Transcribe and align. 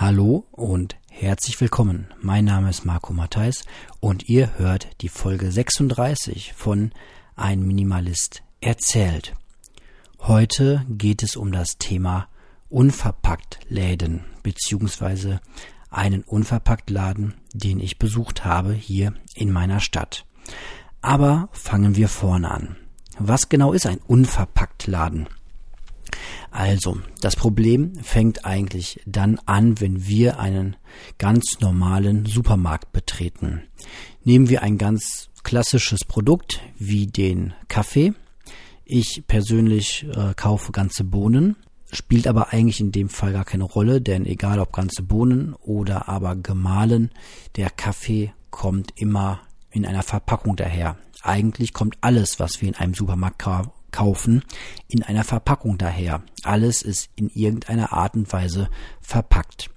Hallo 0.00 0.46
und 0.52 0.96
herzlich 1.10 1.60
willkommen. 1.60 2.06
Mein 2.22 2.46
Name 2.46 2.70
ist 2.70 2.86
Marco 2.86 3.12
Matthijs 3.12 3.64
und 4.00 4.30
ihr 4.30 4.56
hört 4.56 4.88
die 5.02 5.10
Folge 5.10 5.52
36 5.52 6.54
von 6.54 6.92
Ein 7.36 7.60
Minimalist 7.66 8.42
erzählt. 8.62 9.34
Heute 10.20 10.86
geht 10.88 11.22
es 11.22 11.36
um 11.36 11.52
das 11.52 11.76
Thema 11.76 12.28
unverpackt 12.70 13.58
Läden 13.68 14.24
beziehungsweise 14.42 15.42
einen 15.90 16.22
unverpackt 16.22 16.88
Laden, 16.88 17.34
den 17.52 17.78
ich 17.78 17.98
besucht 17.98 18.46
habe 18.46 18.72
hier 18.72 19.12
in 19.34 19.52
meiner 19.52 19.80
Stadt. 19.80 20.24
Aber 21.02 21.50
fangen 21.52 21.94
wir 21.94 22.08
vorne 22.08 22.50
an. 22.50 22.76
Was 23.18 23.50
genau 23.50 23.74
ist 23.74 23.84
ein 23.84 23.98
unverpackt 23.98 24.86
Laden? 24.86 25.28
Also, 26.50 26.98
das 27.20 27.36
Problem 27.36 27.94
fängt 28.02 28.44
eigentlich 28.44 29.00
dann 29.06 29.38
an, 29.46 29.80
wenn 29.80 30.06
wir 30.06 30.38
einen 30.38 30.76
ganz 31.18 31.60
normalen 31.60 32.26
Supermarkt 32.26 32.92
betreten. 32.92 33.62
Nehmen 34.24 34.48
wir 34.48 34.62
ein 34.62 34.78
ganz 34.78 35.30
klassisches 35.42 36.04
Produkt 36.04 36.60
wie 36.78 37.06
den 37.06 37.54
Kaffee. 37.68 38.12
Ich 38.84 39.24
persönlich 39.26 40.06
äh, 40.14 40.34
kaufe 40.34 40.72
ganze 40.72 41.04
Bohnen, 41.04 41.56
spielt 41.92 42.26
aber 42.26 42.52
eigentlich 42.52 42.80
in 42.80 42.92
dem 42.92 43.08
Fall 43.08 43.32
gar 43.32 43.44
keine 43.44 43.64
Rolle, 43.64 44.00
denn 44.00 44.26
egal 44.26 44.58
ob 44.58 44.72
ganze 44.72 45.02
Bohnen 45.02 45.54
oder 45.54 46.08
aber 46.08 46.36
gemahlen, 46.36 47.10
der 47.56 47.70
Kaffee 47.70 48.32
kommt 48.50 48.92
immer 48.96 49.40
in 49.70 49.86
einer 49.86 50.02
Verpackung 50.02 50.56
daher. 50.56 50.96
Eigentlich 51.22 51.72
kommt 51.72 51.98
alles, 52.00 52.40
was 52.40 52.60
wir 52.60 52.68
in 52.68 52.74
einem 52.74 52.94
Supermarkt 52.94 53.38
kaufen, 53.90 54.42
in 54.88 55.02
einer 55.02 55.24
Verpackung 55.24 55.78
daher. 55.78 56.22
Alles 56.42 56.82
ist 56.82 57.10
in 57.16 57.28
irgendeiner 57.28 57.92
Art 57.92 58.14
und 58.14 58.32
Weise 58.32 58.68
verpackt. 59.00 59.70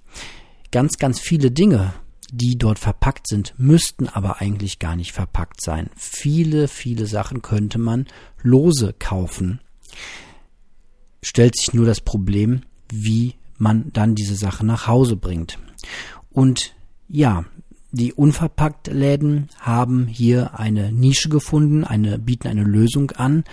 Ganz, 0.70 0.98
ganz 0.98 1.20
viele 1.20 1.50
Dinge, 1.50 1.94
die 2.32 2.56
dort 2.58 2.78
verpackt 2.78 3.28
sind, 3.28 3.54
müssten 3.56 4.08
aber 4.08 4.40
eigentlich 4.40 4.78
gar 4.78 4.96
nicht 4.96 5.12
verpackt 5.12 5.62
sein. 5.62 5.90
Viele, 5.94 6.68
viele 6.68 7.06
Sachen 7.06 7.42
könnte 7.42 7.78
man 7.78 8.06
lose 8.42 8.94
kaufen. 8.98 9.60
Stellt 11.22 11.56
sich 11.56 11.72
nur 11.72 11.86
das 11.86 12.00
Problem, 12.00 12.62
wie 12.90 13.34
man 13.56 13.92
dann 13.92 14.14
diese 14.14 14.34
Sachen 14.34 14.66
nach 14.66 14.86
Hause 14.86 15.16
bringt. 15.16 15.58
Und 16.30 16.74
ja, 17.08 17.44
die 17.92 18.12
unverpackt 18.12 18.88
Läden 18.88 19.48
haben 19.60 20.08
hier 20.08 20.58
eine 20.58 20.90
Nische 20.90 21.28
gefunden, 21.28 21.84
eine, 21.84 22.18
bieten 22.18 22.48
eine 22.48 22.64
Lösung 22.64 23.12
an, 23.12 23.44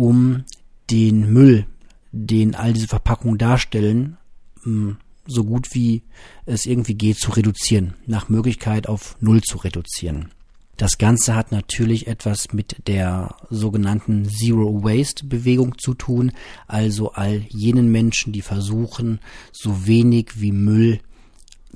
um 0.00 0.44
den 0.90 1.30
Müll, 1.30 1.66
den 2.10 2.54
all 2.54 2.72
diese 2.72 2.88
Verpackungen 2.88 3.36
darstellen, 3.36 4.16
hm, 4.62 4.96
so 5.26 5.44
gut 5.44 5.74
wie 5.74 6.04
es 6.46 6.64
irgendwie 6.64 6.94
geht 6.94 7.18
zu 7.18 7.32
reduzieren, 7.32 7.92
nach 8.06 8.30
Möglichkeit 8.30 8.88
auf 8.88 9.16
Null 9.20 9.42
zu 9.42 9.58
reduzieren. 9.58 10.30
Das 10.78 10.96
Ganze 10.96 11.34
hat 11.34 11.52
natürlich 11.52 12.06
etwas 12.06 12.54
mit 12.54 12.88
der 12.88 13.36
sogenannten 13.50 14.26
Zero 14.26 14.82
Waste 14.82 15.26
Bewegung 15.26 15.76
zu 15.76 15.92
tun, 15.92 16.32
also 16.66 17.12
all 17.12 17.44
jenen 17.50 17.92
Menschen, 17.92 18.32
die 18.32 18.40
versuchen, 18.40 19.20
so 19.52 19.86
wenig 19.86 20.40
wie 20.40 20.52
Müll 20.52 21.00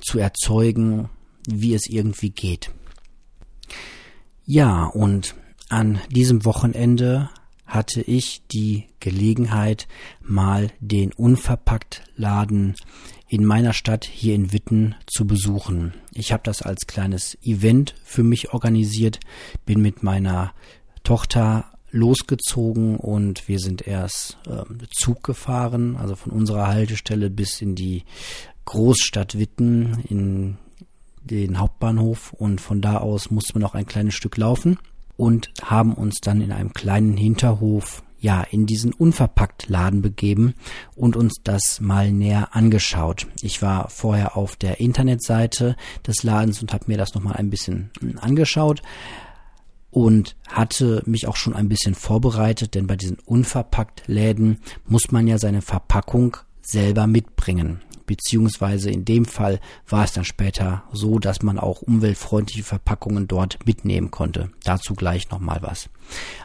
zu 0.00 0.19
erzeugen, 0.19 1.11
wie 1.47 1.75
es 1.75 1.91
irgendwie 1.91 2.30
geht. 2.30 2.70
Ja, 4.47 4.86
und 4.86 5.34
an 5.69 6.00
diesem 6.11 6.47
Wochenende 6.47 7.28
hatte 7.75 8.00
ich 8.00 8.42
die 8.53 8.86
Gelegenheit, 9.00 9.89
mal 10.22 10.70
den 10.80 11.12
Unverpackt-Laden 11.12 12.77
in 13.28 13.44
meiner 13.44 13.72
Stadt 13.72 14.05
hier 14.05 14.34
in 14.34 14.53
Witten 14.53 14.94
zu 15.06 15.27
besuchen. 15.27 15.92
Ich 16.12 16.33
habe 16.33 16.42
das 16.45 16.62
als 16.62 16.86
kleines 16.86 17.36
Event 17.42 17.95
für 18.05 18.22
mich 18.22 18.52
organisiert, 18.52 19.19
bin 19.67 19.83
mit 19.83 20.02
meiner 20.02 20.52
Tochter 21.02 21.72
losgezogen 21.90 22.96
und 22.96 23.48
wir 23.48 23.58
sind 23.58 23.86
erst 23.86 24.39
äh, 24.46 24.63
Zug 24.90 25.23
gefahren, 25.23 25.96
also 25.96 26.17
von 26.17 26.33
unserer 26.33 26.68
Haltestelle 26.68 27.30
bis 27.30 27.61
in 27.61 27.74
die 27.74 28.05
Großstadt 28.64 29.39
Witten 29.39 30.02
in 30.08 30.57
den 31.23 31.58
Hauptbahnhof 31.58 32.33
und 32.33 32.61
von 32.61 32.80
da 32.80 32.98
aus 32.98 33.30
mussten 33.30 33.55
wir 33.55 33.61
noch 33.61 33.74
ein 33.74 33.86
kleines 33.86 34.14
Stück 34.14 34.36
laufen 34.36 34.79
und 35.17 35.51
haben 35.63 35.95
uns 35.95 36.20
dann 36.20 36.41
in 36.41 36.52
einem 36.52 36.73
kleinen 36.73 37.17
Hinterhof 37.17 38.02
ja 38.19 38.42
in 38.42 38.67
diesen 38.67 38.92
unverpackt 38.92 39.69
Laden 39.69 40.01
begeben 40.01 40.55
und 40.97 41.14
uns 41.14 41.35
das 41.45 41.80
mal 41.80 42.11
näher 42.11 42.57
angeschaut. 42.57 43.27
Ich 43.42 43.61
war 43.61 43.91
vorher 43.91 44.36
auf 44.36 44.57
der 44.57 44.80
Internetseite 44.80 45.77
des 46.07 46.23
Ladens 46.23 46.63
und 46.63 46.73
habe 46.73 46.85
mir 46.89 46.97
das 46.97 47.14
noch 47.14 47.23
mal 47.23 47.35
ein 47.35 47.51
bisschen 47.51 47.91
angeschaut 48.20 48.83
und 49.91 50.36
hatte 50.48 51.02
mich 51.07 51.29
auch 51.29 51.36
schon 51.36 51.55
ein 51.55 51.69
bisschen 51.69 51.95
vorbereitet, 51.95 52.75
denn 52.75 52.86
bei 52.86 52.96
diesen 52.96 53.19
unverpackt 53.27 54.05
Läden 54.07 54.58
muss 54.86 55.13
man 55.13 55.27
ja 55.27 55.39
seine 55.39 55.63
Verpackung 55.63 56.39
selber 56.63 57.07
mitbringen 57.07 57.83
beziehungsweise 58.06 58.90
in 58.90 59.04
dem 59.04 59.24
Fall 59.24 59.60
war 59.88 60.04
es 60.04 60.12
dann 60.12 60.24
später 60.24 60.84
so, 60.92 61.18
dass 61.18 61.42
man 61.42 61.58
auch 61.58 61.82
umweltfreundliche 61.82 62.64
Verpackungen 62.64 63.26
dort 63.28 63.66
mitnehmen 63.66 64.10
konnte. 64.10 64.50
Dazu 64.64 64.94
gleich 64.94 65.30
nochmal 65.30 65.58
was. 65.62 65.88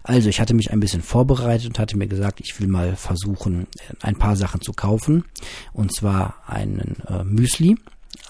Also 0.03 0.29
ich 0.29 0.39
hatte 0.39 0.53
mich 0.53 0.71
ein 0.71 0.79
bisschen 0.79 1.01
vorbereitet 1.01 1.67
und 1.67 1.79
hatte 1.79 1.97
mir 1.97 2.07
gesagt, 2.07 2.39
ich 2.39 2.59
will 2.59 2.67
mal 2.67 2.95
versuchen, 2.95 3.67
ein 4.01 4.15
paar 4.15 4.35
Sachen 4.35 4.61
zu 4.61 4.73
kaufen. 4.73 5.25
Und 5.73 5.93
zwar 5.93 6.35
einen 6.47 6.97
äh, 7.07 7.23
Müsli, 7.23 7.77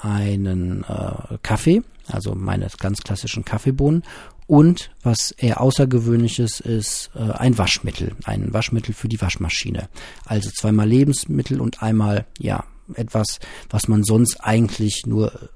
einen 0.01 0.83
äh, 0.83 1.37
Kaffee, 1.43 1.81
also 2.07 2.35
meine 2.35 2.67
ganz 2.79 3.01
klassischen 3.01 3.45
Kaffeebohnen 3.45 4.03
und 4.49 4.89
was 5.03 5.29
eher 5.37 5.61
außergewöhnliches 5.61 6.59
ist, 6.59 7.11
äh, 7.13 7.19
ein 7.19 7.59
Waschmittel, 7.59 8.15
ein 8.23 8.51
Waschmittel 8.51 8.95
für 8.95 9.07
die 9.07 9.21
Waschmaschine. 9.21 9.89
Also 10.25 10.49
zweimal 10.49 10.89
Lebensmittel 10.89 11.61
und 11.61 11.83
einmal, 11.83 12.25
ja, 12.39 12.63
etwas, 12.95 13.39
was 13.69 13.87
man 13.87 14.03
sonst 14.03 14.37
eigentlich 14.41 15.05
nur, 15.05 15.49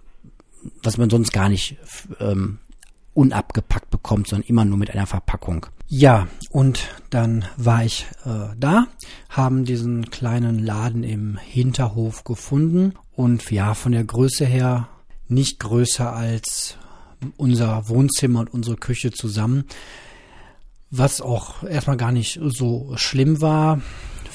was 0.82 0.98
man 0.98 1.10
sonst 1.10 1.32
gar 1.32 1.50
nicht 1.50 1.78
ähm, 2.20 2.60
unabgepackt 3.14 3.90
bekommt, 3.90 4.28
sondern 4.28 4.48
immer 4.48 4.66
nur 4.66 4.78
mit 4.78 4.92
einer 4.92 5.06
Verpackung. 5.06 5.68
Ja, 5.88 6.28
und 6.50 6.90
dann 7.10 7.46
war 7.58 7.84
ich 7.84 8.08
äh, 8.26 8.56
da, 8.58 8.88
haben 9.30 9.66
diesen 9.66 10.10
kleinen 10.10 10.60
Laden 10.60 11.04
im 11.04 11.38
Hinterhof 11.38 12.24
gefunden 12.24 12.94
und 13.16 13.52
ja, 13.52 13.74
von 13.74 13.92
der 13.92 14.04
Größe 14.04 14.46
her 14.46 14.88
nicht 15.28 15.60
größer 15.60 16.14
als 16.14 16.78
unser 17.38 17.88
Wohnzimmer 17.90 18.42
und 18.42 18.54
unsere 18.54 18.78
Küche 18.78 19.12
zusammen. 19.12 19.66
Was 20.90 21.22
auch 21.22 21.64
erstmal 21.64 21.98
gar 21.98 22.12
nicht 22.12 22.40
so 22.42 22.94
schlimm 22.96 23.42
war 23.42 23.82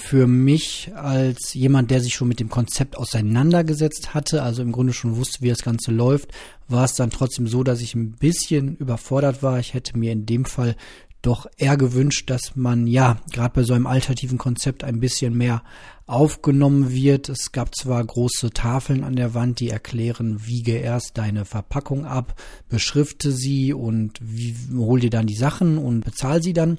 für 0.08 0.26
mich 0.26 0.90
als 0.94 1.52
jemand, 1.52 1.90
der 1.90 2.00
sich 2.00 2.14
schon 2.14 2.28
mit 2.28 2.40
dem 2.40 2.48
Konzept 2.48 2.96
auseinandergesetzt 2.96 4.14
hatte, 4.14 4.42
also 4.42 4.62
im 4.62 4.72
Grunde 4.72 4.94
schon 4.94 5.16
wusste, 5.16 5.42
wie 5.42 5.50
das 5.50 5.62
Ganze 5.62 5.90
läuft, 5.90 6.30
war 6.66 6.86
es 6.86 6.94
dann 6.94 7.10
trotzdem 7.10 7.46
so, 7.46 7.62
dass 7.62 7.82
ich 7.82 7.94
ein 7.94 8.12
bisschen 8.12 8.74
überfordert 8.76 9.42
war. 9.42 9.58
Ich 9.58 9.74
hätte 9.74 9.98
mir 9.98 10.12
in 10.12 10.24
dem 10.24 10.46
Fall 10.46 10.76
doch 11.20 11.46
eher 11.58 11.76
gewünscht, 11.76 12.30
dass 12.30 12.56
man 12.56 12.86
ja 12.86 13.18
gerade 13.32 13.52
bei 13.56 13.62
so 13.64 13.74
einem 13.74 13.86
alternativen 13.86 14.38
Konzept 14.38 14.82
ein 14.82 14.98
bisschen 14.98 15.36
mehr 15.36 15.62
aufgenommen 16.06 16.90
wird. 16.90 17.28
Es 17.28 17.52
gab 17.52 17.74
zwar 17.74 18.02
große 18.02 18.48
Tafeln 18.52 19.04
an 19.04 19.14
der 19.14 19.34
Wand, 19.34 19.60
die 19.60 19.68
erklären, 19.68 20.46
wiege 20.46 20.78
erst 20.78 21.18
deine 21.18 21.44
Verpackung 21.44 22.06
ab, 22.06 22.40
beschrifte 22.70 23.30
sie 23.30 23.74
und 23.74 24.18
wie, 24.22 24.56
hol 24.74 25.00
dir 25.00 25.10
dann 25.10 25.26
die 25.26 25.36
Sachen 25.36 25.76
und 25.76 26.02
bezahl 26.02 26.42
sie 26.42 26.54
dann, 26.54 26.78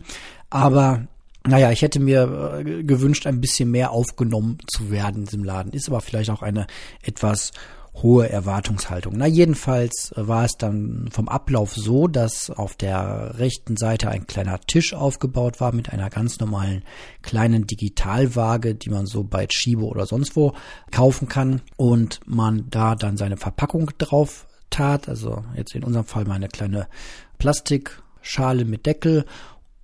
aber 0.50 1.07
naja, 1.49 1.71
ich 1.71 1.81
hätte 1.81 1.99
mir 1.99 2.63
äh, 2.65 2.83
gewünscht, 2.83 3.27
ein 3.27 3.41
bisschen 3.41 3.71
mehr 3.71 3.91
aufgenommen 3.91 4.59
zu 4.67 4.91
werden 4.91 5.21
in 5.21 5.25
diesem 5.25 5.43
Laden. 5.43 5.73
Ist 5.73 5.89
aber 5.89 6.01
vielleicht 6.01 6.29
auch 6.29 6.41
eine 6.41 6.67
etwas 7.01 7.51
hohe 8.01 8.29
Erwartungshaltung. 8.29 9.15
Na, 9.18 9.25
jedenfalls 9.25 10.12
äh, 10.15 10.27
war 10.27 10.45
es 10.45 10.53
dann 10.57 11.09
vom 11.12 11.27
Ablauf 11.27 11.74
so, 11.75 12.07
dass 12.07 12.50
auf 12.50 12.75
der 12.75 13.38
rechten 13.39 13.77
Seite 13.77 14.09
ein 14.09 14.27
kleiner 14.27 14.59
Tisch 14.62 14.94
aufgebaut 14.94 15.59
war 15.59 15.74
mit 15.74 15.91
einer 15.91 16.09
ganz 16.09 16.39
normalen 16.39 16.83
kleinen 17.21 17.68
Digitalwaage, 17.68 18.75
die 18.75 18.89
man 18.89 19.06
so 19.06 19.24
bei 19.24 19.47
Chibo 19.47 19.88
oder 19.88 20.06
sonst 20.06 20.35
wo 20.35 20.53
kaufen 20.91 21.27
kann 21.27 21.62
und 21.77 22.19
man 22.25 22.68
da 22.69 22.95
dann 22.95 23.18
seine 23.18 23.38
Verpackung 23.38 23.91
drauf 23.97 24.47
tat. 24.69 25.09
Also 25.09 25.44
jetzt 25.56 25.75
in 25.75 25.83
unserem 25.83 26.06
Fall 26.06 26.25
meine 26.25 26.47
kleine 26.47 26.88
Plastikschale 27.38 28.65
mit 28.65 28.85
Deckel 28.85 29.25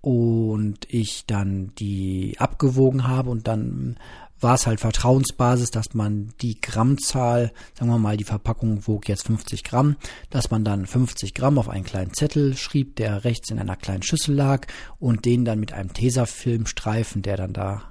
und 0.05 0.85
ich 0.87 1.25
dann 1.25 1.71
die 1.79 2.35
abgewogen 2.37 3.07
habe 3.07 3.31
und 3.31 3.47
dann 3.47 3.97
war 4.39 4.53
es 4.53 4.67
halt 4.67 4.79
Vertrauensbasis, 4.79 5.71
dass 5.71 5.95
man 5.95 6.31
die 6.41 6.61
Grammzahl, 6.61 7.51
sagen 7.73 7.89
wir 7.89 7.97
mal, 7.97 8.15
die 8.15 8.23
Verpackung 8.23 8.85
wog 8.85 9.09
jetzt 9.09 9.25
50 9.25 9.63
Gramm, 9.63 9.95
dass 10.29 10.51
man 10.51 10.63
dann 10.63 10.85
50 10.85 11.33
Gramm 11.33 11.57
auf 11.57 11.69
einen 11.69 11.85
kleinen 11.85 12.13
Zettel 12.13 12.55
schrieb, 12.55 12.97
der 12.97 13.23
rechts 13.23 13.49
in 13.49 13.57
einer 13.57 13.75
kleinen 13.75 14.03
Schüssel 14.03 14.35
lag 14.35 14.67
und 14.99 15.25
den 15.25 15.43
dann 15.43 15.59
mit 15.59 15.73
einem 15.73 15.91
Tesafilmstreifen, 15.91 17.23
der 17.23 17.37
dann 17.37 17.53
da 17.53 17.81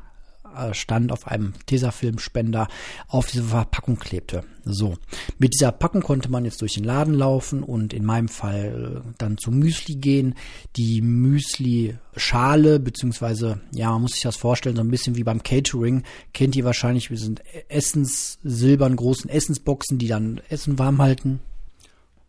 stand 0.72 1.12
auf 1.12 1.26
einem 1.26 1.54
Tesafilmspender 1.66 2.68
auf 3.08 3.26
diese 3.26 3.44
Verpackung 3.44 3.98
klebte. 3.98 4.44
So, 4.64 4.96
mit 5.38 5.52
dieser 5.52 5.72
Packung 5.72 6.02
konnte 6.02 6.30
man 6.30 6.44
jetzt 6.46 6.62
durch 6.62 6.74
den 6.74 6.84
Laden 6.84 7.12
laufen 7.12 7.62
und 7.62 7.92
in 7.92 8.04
meinem 8.04 8.28
Fall 8.28 9.02
äh, 9.04 9.12
dann 9.18 9.36
zum 9.36 9.58
Müsli 9.58 9.96
gehen. 9.96 10.34
Die 10.76 11.02
Müsli-Schale, 11.02 12.80
beziehungsweise, 12.80 13.60
ja, 13.72 13.90
man 13.90 14.02
muss 14.02 14.12
sich 14.12 14.22
das 14.22 14.36
vorstellen, 14.36 14.76
so 14.76 14.82
ein 14.82 14.90
bisschen 14.90 15.16
wie 15.16 15.24
beim 15.24 15.42
Catering, 15.42 16.02
kennt 16.32 16.56
ihr 16.56 16.64
wahrscheinlich, 16.64 17.10
wir 17.10 17.18
sind 17.18 17.42
Essens, 17.68 18.38
silbern 18.42 18.96
großen 18.96 19.28
Essensboxen, 19.28 19.98
die 19.98 20.08
dann 20.08 20.40
Essen 20.48 20.78
warm 20.78 21.02
halten. 21.02 21.40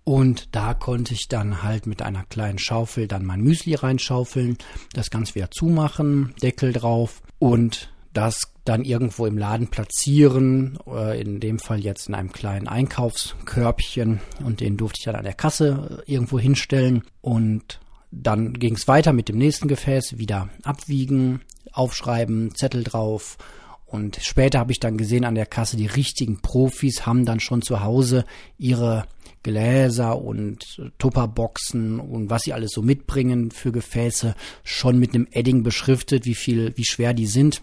Und 0.04 0.56
da 0.56 0.76
konnte 0.76 1.16
ich 1.16 1.28
dann 1.30 1.64
halt 1.64 1.88
mit 1.88 2.04
einer 2.04 2.26
kleinen 2.26 2.60
Schaufel 2.60 3.08
dann 3.08 3.26
mein 3.26 3.42
Müsli 3.42 3.74
reinschaufeln, 3.74 4.58
das 4.94 5.10
Ganze 5.10 5.34
wieder 5.34 5.50
zumachen, 5.50 6.36
Deckel 6.44 6.74
drauf 6.74 7.24
und 7.40 7.90
das 8.16 8.42
dann 8.64 8.84
irgendwo 8.84 9.26
im 9.26 9.38
Laden 9.38 9.68
platzieren, 9.68 10.80
äh, 10.88 11.20
in 11.22 11.40
dem 11.40 11.60
Fall 11.60 11.80
jetzt 11.80 12.08
in 12.08 12.16
einem 12.16 12.32
kleinen 12.32 12.68
Einkaufskörbchen 12.68 14.22
und 14.44 14.60
den 14.60 14.78
durfte 14.78 15.00
ich 15.00 15.06
dann 15.06 15.16
an 15.16 15.24
der 15.24 15.34
Kasse 15.34 16.04
äh, 16.08 16.12
irgendwo 16.12 16.40
hinstellen 16.40 17.04
und 17.22 17.80
dann 18.12 18.54
ging 18.54 18.76
es 18.76 18.88
weiter 18.88 19.14
mit 19.14 19.30
dem 19.30 19.38
nächsten 19.38 19.68
Gefäß, 19.68 20.18
wieder 20.18 20.50
abwiegen, 20.64 21.42
aufschreiben, 21.74 22.56
Zettel 22.56 22.84
drauf 22.84 23.38
und 23.86 24.18
später 24.22 24.60
habe 24.60 24.72
ich 24.72 24.80
dann 24.80 24.98
gesehen 24.98 25.26
an 25.26 25.36
der 25.36 25.46
Kasse, 25.46 25.78
die 25.78 25.86
richtigen 25.86 26.42
Profis 26.42 27.06
haben 27.06 27.26
dann 27.26 27.40
schon 27.40 27.62
zu 27.62 27.82
Hause 27.82 28.26
ihre 28.58 29.06
Gläser 29.44 30.20
und 30.20 30.82
Tupperboxen 30.98 32.00
und 32.00 32.32
was 32.32 32.44
sie 32.44 32.54
alles 32.54 32.72
so 32.72 32.82
mitbringen 32.82 33.52
für 33.52 33.72
Gefäße 33.72 34.34
schon 34.64 34.98
mit 34.98 35.14
einem 35.14 35.28
Edding 35.30 35.62
beschriftet, 35.62 36.26
wie 36.26 36.34
viel, 36.34 36.74
wie 36.76 36.86
schwer 36.86 37.14
die 37.14 37.28
sind. 37.28 37.62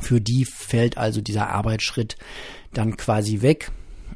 Für 0.00 0.20
die 0.20 0.44
fällt 0.44 0.96
also 0.96 1.20
dieser 1.20 1.48
Arbeitsschritt 1.50 2.16
dann 2.72 2.96
quasi 2.96 3.42
weg. 3.42 3.70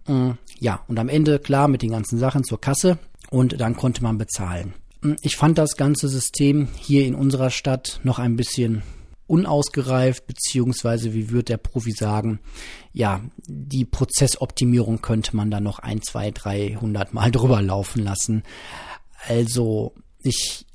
Mm, 0.07 0.33
ja, 0.59 0.85
und 0.89 0.99
am 0.99 1.09
Ende 1.09 1.39
klar 1.39 1.69
mit 1.69 1.83
den 1.83 1.91
ganzen 1.91 2.19
Sachen 2.19 2.45
zur 2.45 2.61
Kasse 2.61 2.99
und 3.31 3.61
dann 3.61 3.77
konnte 3.77 4.03
man 4.03 4.19
bezahlen. 4.19 4.75
Mm, 5.01 5.15
ich 5.23 5.37
fand 5.37 5.59
das 5.59 5.77
ganze 5.77 6.09
System 6.09 6.69
hier 6.77 7.07
in 7.07 7.15
unserer 7.15 7.51
Stadt 7.51 8.01
noch 8.05 8.19
ein 8.19 8.37
bisschen 8.37 8.83
unausgereift, 9.27 10.27
beziehungsweise 10.27 11.15
wie 11.15 11.31
wird 11.31 11.49
der 11.49 11.57
Profi 11.57 11.93
sagen, 11.93 12.41
ja, 12.93 13.23
die 13.47 13.85
Prozessoptimierung 13.85 15.01
könnte 15.01 15.37
man 15.37 15.51
da 15.51 15.61
noch 15.61 15.79
ein, 15.79 16.03
zwei, 16.03 16.31
dreihundert 16.31 17.15
Mal 17.15 17.31
drüber 17.33 17.63
laufen 17.63 18.05
lassen. 18.05 18.43
Also 19.27 19.95
ich 20.23 20.67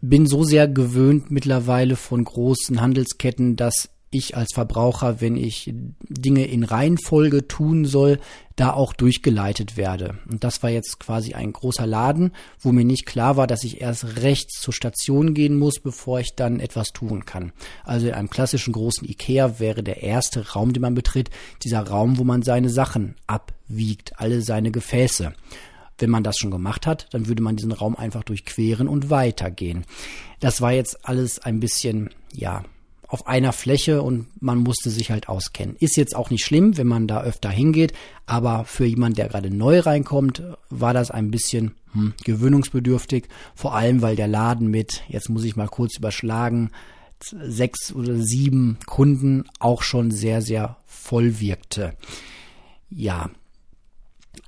bin 0.00 0.26
so 0.26 0.44
sehr 0.44 0.68
gewöhnt 0.68 1.30
mittlerweile 1.30 1.96
von 1.96 2.24
großen 2.24 2.80
Handelsketten, 2.80 3.56
dass 3.56 3.90
ich 4.10 4.36
als 4.36 4.54
Verbraucher, 4.54 5.20
wenn 5.20 5.36
ich 5.36 5.72
Dinge 6.08 6.46
in 6.46 6.64
Reihenfolge 6.64 7.46
tun 7.46 7.84
soll, 7.84 8.18
da 8.56 8.72
auch 8.72 8.92
durchgeleitet 8.92 9.76
werde. 9.76 10.18
Und 10.28 10.42
das 10.44 10.62
war 10.62 10.70
jetzt 10.70 10.98
quasi 10.98 11.34
ein 11.34 11.52
großer 11.52 11.86
Laden, 11.86 12.32
wo 12.58 12.72
mir 12.72 12.84
nicht 12.84 13.06
klar 13.06 13.36
war, 13.36 13.46
dass 13.46 13.64
ich 13.64 13.80
erst 13.80 14.16
rechts 14.22 14.60
zur 14.60 14.74
Station 14.74 15.34
gehen 15.34 15.58
muss, 15.58 15.78
bevor 15.78 16.20
ich 16.20 16.34
dann 16.34 16.58
etwas 16.58 16.88
tun 16.88 17.24
kann. 17.24 17.52
Also 17.84 18.08
in 18.08 18.14
einem 18.14 18.30
klassischen 18.30 18.72
großen 18.72 19.08
Ikea 19.08 19.60
wäre 19.60 19.82
der 19.82 20.02
erste 20.02 20.52
Raum, 20.52 20.72
den 20.72 20.82
man 20.82 20.94
betritt, 20.94 21.30
dieser 21.62 21.86
Raum, 21.86 22.18
wo 22.18 22.24
man 22.24 22.42
seine 22.42 22.70
Sachen 22.70 23.14
abwiegt, 23.26 24.18
alle 24.18 24.42
seine 24.42 24.70
Gefäße. 24.70 25.32
Wenn 25.98 26.10
man 26.10 26.22
das 26.22 26.36
schon 26.38 26.50
gemacht 26.50 26.86
hat, 26.86 27.08
dann 27.10 27.26
würde 27.26 27.42
man 27.42 27.56
diesen 27.56 27.72
Raum 27.72 27.96
einfach 27.96 28.22
durchqueren 28.22 28.88
und 28.88 29.10
weitergehen. 29.10 29.84
Das 30.40 30.60
war 30.60 30.72
jetzt 30.72 31.06
alles 31.06 31.40
ein 31.40 31.60
bisschen, 31.60 32.10
ja, 32.32 32.64
auf 33.08 33.26
einer 33.26 33.54
Fläche 33.54 34.02
und 34.02 34.28
man 34.40 34.58
musste 34.58 34.90
sich 34.90 35.10
halt 35.10 35.28
auskennen. 35.30 35.76
Ist 35.80 35.96
jetzt 35.96 36.14
auch 36.14 36.28
nicht 36.28 36.44
schlimm, 36.44 36.76
wenn 36.76 36.86
man 36.86 37.08
da 37.08 37.22
öfter 37.22 37.48
hingeht, 37.48 37.94
aber 38.26 38.64
für 38.66 38.84
jemand, 38.84 39.16
der 39.16 39.28
gerade 39.28 39.50
neu 39.50 39.80
reinkommt, 39.80 40.42
war 40.68 40.92
das 40.92 41.10
ein 41.10 41.30
bisschen 41.30 41.74
hm, 41.92 42.12
gewöhnungsbedürftig, 42.24 43.24
vor 43.54 43.74
allem 43.74 44.02
weil 44.02 44.14
der 44.14 44.28
Laden 44.28 44.68
mit, 44.68 45.02
jetzt 45.08 45.30
muss 45.30 45.44
ich 45.44 45.56
mal 45.56 45.68
kurz 45.68 45.96
überschlagen, 45.96 46.70
sechs 47.20 47.92
oder 47.92 48.14
sieben 48.16 48.78
Kunden 48.86 49.44
auch 49.58 49.82
schon 49.82 50.10
sehr, 50.10 50.42
sehr 50.42 50.76
voll 50.86 51.40
wirkte. 51.40 51.94
Ja, 52.90 53.30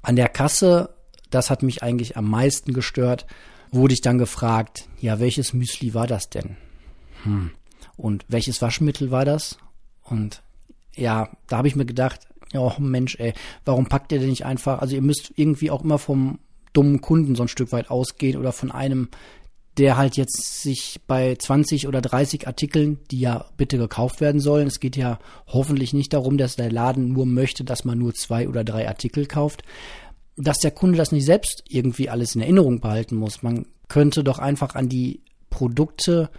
an 0.03 0.17
der 0.17 0.29
Kasse, 0.29 0.95
das 1.31 1.49
hat 1.49 1.63
mich 1.63 1.83
eigentlich 1.83 2.19
am 2.19 2.29
meisten 2.29 2.75
gestört, 2.75 3.27
wurde 3.73 3.95
ich 3.95 4.03
dann 4.03 4.19
gefragt, 4.19 4.87
ja, 5.01 5.19
welches 5.19 5.55
Müsli 5.55 5.95
war 5.95 6.07
das 6.07 6.29
denn? 6.29 6.57
Hm 7.23 7.53
und 8.01 8.25
welches 8.29 8.63
Waschmittel 8.63 9.11
war 9.11 9.25
das? 9.25 9.59
Und 10.03 10.43
ja, 10.97 11.29
da 11.47 11.59
habe 11.59 11.69
ich 11.69 11.77
mir 11.77 11.87
gedacht, 11.87 12.27
oh 12.55 12.73
Mensch, 12.79 13.17
ey, 13.19 13.35
warum 13.65 13.87
packt 13.87 14.13
ihr 14.13 14.19
denn 14.19 14.31
nicht 14.31 14.45
einfach, 14.45 14.81
also 14.81 14.95
ihr 14.95 15.03
müsst 15.03 15.33
irgendwie 15.37 15.71
auch 15.71 15.85
immer 15.85 15.99
vom 15.99 16.39
dummen 16.73 17.01
Kunden 17.01 17.35
so 17.35 17.43
ein 17.43 17.49
Stück 17.49 17.73
weit 17.73 17.91
ausgehen 17.91 18.39
oder 18.39 18.53
von 18.53 18.71
einem, 18.71 19.09
der 19.77 19.97
halt 19.97 20.17
jetzt 20.17 20.63
sich 20.63 21.01
bei 21.07 21.37
20 21.37 21.87
oder 21.89 22.01
30 22.01 22.47
Artikeln, 22.47 22.99
die 23.11 23.21
ja 23.21 23.47
bitte 23.57 23.79
gekauft 23.79 24.21
werden 24.21 24.41
sollen, 24.41 24.67
es 24.67 24.81
geht 24.81 24.97
ja 24.97 25.19
hoffentlich 25.47 25.93
nicht 25.93 26.13
darum, 26.13 26.39
dass 26.39 26.57
der 26.57 26.73
Laden 26.73 27.13
nur 27.13 27.27
möchte, 27.27 27.65
dass 27.65 27.85
man 27.85 27.99
nur 27.99 28.15
zwei 28.15 28.49
oder 28.49 28.65
drei 28.65 28.89
Artikel 28.89 29.27
kauft, 29.27 29.63
dass 30.37 30.59
der 30.59 30.71
Kunde 30.71 30.99
das 30.99 31.13
nicht 31.13 31.25
selbst 31.25 31.65
irgendwie 31.69 32.09
alles 32.09 32.35
in 32.35 32.41
Erinnerung 32.41 32.81
behalten 32.81 33.17
muss. 33.17 33.43
Man 33.43 33.67
könnte 33.89 34.25
doch 34.25 34.39
einfach 34.39 34.75
an 34.75 34.89
die 34.89 35.21
Produkte 35.51 36.31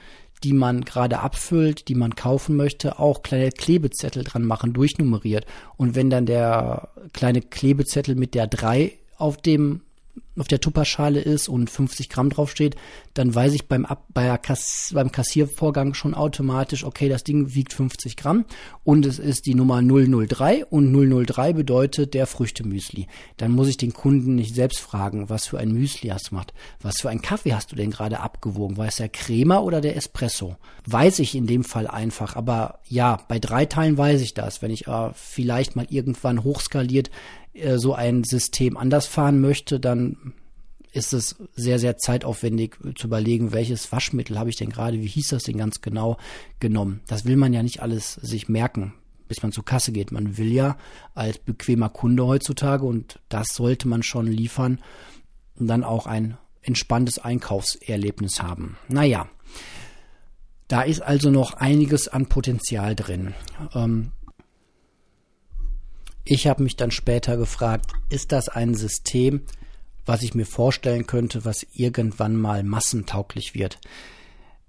die 0.44 0.54
man 0.54 0.86
gerade 0.86 1.20
abfüllt, 1.20 1.88
die 1.88 1.96
man 1.96 2.16
kaufen 2.16 2.56
möchte, 2.56 3.00
auch 3.00 3.22
kleine 3.22 3.52
Klebezettel 3.52 4.24
dran 4.24 4.44
machen, 4.44 4.74
durchnummeriert. 4.74 5.46
Und 5.78 5.96
wenn 5.96 6.10
dann 6.10 6.26
der 6.26 6.90
kleine 7.14 7.42
Klebezettel 7.42 8.16
mit 8.16 8.34
der 8.34 8.48
3 8.48 8.92
auf 9.18 9.38
dem 9.38 9.82
auf 10.38 10.48
der 10.48 10.60
Tupperschale 10.60 11.20
ist 11.20 11.50
und 11.50 11.70
50 11.70 12.10
Gramm 12.10 12.30
draufsteht, 12.30 12.76
dann 13.14 13.34
weiß 13.34 13.54
ich 13.54 13.68
beim, 13.68 13.86
Ab 13.86 14.06
bei 14.14 14.38
Kass 14.38 14.92
beim 14.94 15.12
Kassiervorgang 15.12 15.94
schon 15.94 16.14
automatisch, 16.14 16.84
okay, 16.84 17.10
das 17.10 17.24
Ding 17.24 17.54
wiegt 17.54 17.74
50 17.74 18.16
Gramm 18.16 18.46
und 18.84 19.06
es 19.06 19.20
ist 19.20 19.46
die 19.46 19.56
Nummer 19.56 19.82
003 19.82 20.66
und 20.66 20.94
003 20.94 21.54
bedeutet 21.54 22.14
der 22.14 22.28
Früchtemüsli. 22.28 23.08
Dann 23.38 23.52
muss 23.52 23.68
ich 23.68 23.78
den 23.78 23.94
Kunden 23.94 24.36
nicht 24.36 24.56
selbst 24.56 24.80
fragen, 24.80 25.30
was 25.30 25.48
für 25.48 25.60
ein 25.60 25.72
Müsli 25.72 26.10
hast 26.10 26.28
du 26.28 26.30
gemacht, 26.32 26.54
was 26.82 27.02
für 27.02 27.10
einen 27.10 27.22
Kaffee 27.22 27.54
hast 27.54 27.72
du 27.72 27.76
denn 27.76 27.92
gerade 27.92 28.20
abgewogen, 28.20 28.78
war 28.78 28.88
es 28.88 28.96
der 28.96 29.10
Crema 29.10 29.60
oder 29.60 29.82
der 29.82 29.98
Espresso? 29.98 30.56
Weiß 30.86 31.20
ich 31.20 31.36
in 31.36 31.48
dem 31.48 31.64
Fall 31.64 31.88
einfach, 31.88 32.36
aber 32.36 32.80
ja, 32.88 33.20
bei 33.28 33.40
drei 33.40 33.66
Teilen 33.66 33.98
weiß 33.98 34.22
ich 34.22 34.34
das. 34.34 34.62
Wenn 34.62 34.72
ich 34.72 34.88
äh, 34.88 35.10
vielleicht 35.14 35.76
mal 35.76 35.88
irgendwann 35.90 36.44
hochskaliert 36.44 37.12
äh, 37.54 37.78
so 37.78 37.94
ein 37.94 38.24
System 38.24 38.78
anders 38.78 39.08
fahren 39.08 39.42
möchte, 39.42 39.80
dann 39.80 40.34
ist 40.94 41.14
es 41.14 41.36
sehr, 41.54 41.80
sehr 41.80 41.98
zeitaufwendig 41.98 42.76
zu 42.96 43.08
überlegen, 43.08 43.54
welches 43.54 43.92
Waschmittel 43.92 44.38
habe 44.38 44.50
ich 44.50 44.58
denn 44.58 44.70
gerade, 44.70 45.00
wie 45.00 45.08
hieß 45.08 45.30
das 45.30 45.44
denn 45.44 45.58
ganz 45.58 45.82
genau 45.82 46.18
genommen. 46.60 47.02
Das 47.08 47.26
will 47.26 47.38
man 47.38 47.54
ja 47.54 47.64
nicht 47.64 47.82
alles 47.82 48.16
sich 48.16 48.50
merken, 48.50 48.94
bis 49.30 49.42
man 49.42 49.54
zur 49.54 49.64
Kasse 49.64 49.94
geht. 49.94 50.12
Man 50.12 50.38
will 50.38 50.52
ja 50.52 50.78
als 51.14 51.38
bequemer 51.38 51.88
Kunde 51.88 52.26
heutzutage 52.28 52.86
und 52.86 53.20
das 53.30 53.48
sollte 53.54 53.88
man 53.88 54.04
schon 54.04 54.28
liefern 54.28 54.80
dann 55.68 55.84
auch 55.84 56.08
ein 56.08 56.38
entspanntes 56.62 57.20
Einkaufserlebnis 57.20 58.42
haben. 58.42 58.78
Naja, 58.88 59.28
da 60.68 60.82
ist 60.82 61.02
also 61.02 61.32
noch 61.32 61.54
einiges 61.54 62.08
an 62.08 62.28
Potenzial 62.28 62.96
drin. 62.96 63.34
Ähm, 63.74 64.12
ich 66.32 66.48
habe 66.48 66.64
mich 66.64 66.78
dann 66.78 66.92
später 66.92 67.36
gefragt, 67.36 67.92
ist 68.10 68.32
das 68.32 68.48
ein 68.48 68.74
System, 68.74 69.42
was 70.06 70.24
ich 70.24 70.34
mir 70.34 70.46
vorstellen 70.46 71.06
könnte, 71.06 71.44
was 71.44 71.68
irgendwann 71.74 72.38
mal 72.38 72.64
massentauglich 72.64 73.54
wird? 73.54 73.80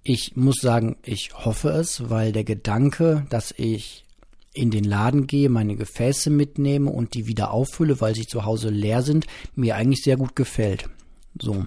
Ich 0.02 0.32
muss 0.34 0.56
sagen, 0.56 0.96
ich 1.04 1.30
hoffe 1.32 1.68
es, 1.68 2.10
weil 2.10 2.32
der 2.32 2.42
Gedanke, 2.42 3.26
dass 3.30 3.54
ich 3.56 4.04
in 4.52 4.72
den 4.72 4.82
Laden 4.82 5.28
gehe, 5.28 5.48
meine 5.48 5.76
Gefäße 5.76 6.30
mitnehme 6.30 6.90
und 6.90 7.14
die 7.14 7.28
wieder 7.28 7.52
auffülle, 7.52 8.00
weil 8.00 8.16
sie 8.16 8.26
zu 8.26 8.44
Hause 8.44 8.68
leer 8.68 9.02
sind, 9.02 9.28
mir 9.54 9.76
eigentlich 9.76 10.02
sehr 10.02 10.16
gut 10.16 10.34
gefällt. 10.34 10.88
So. 11.40 11.64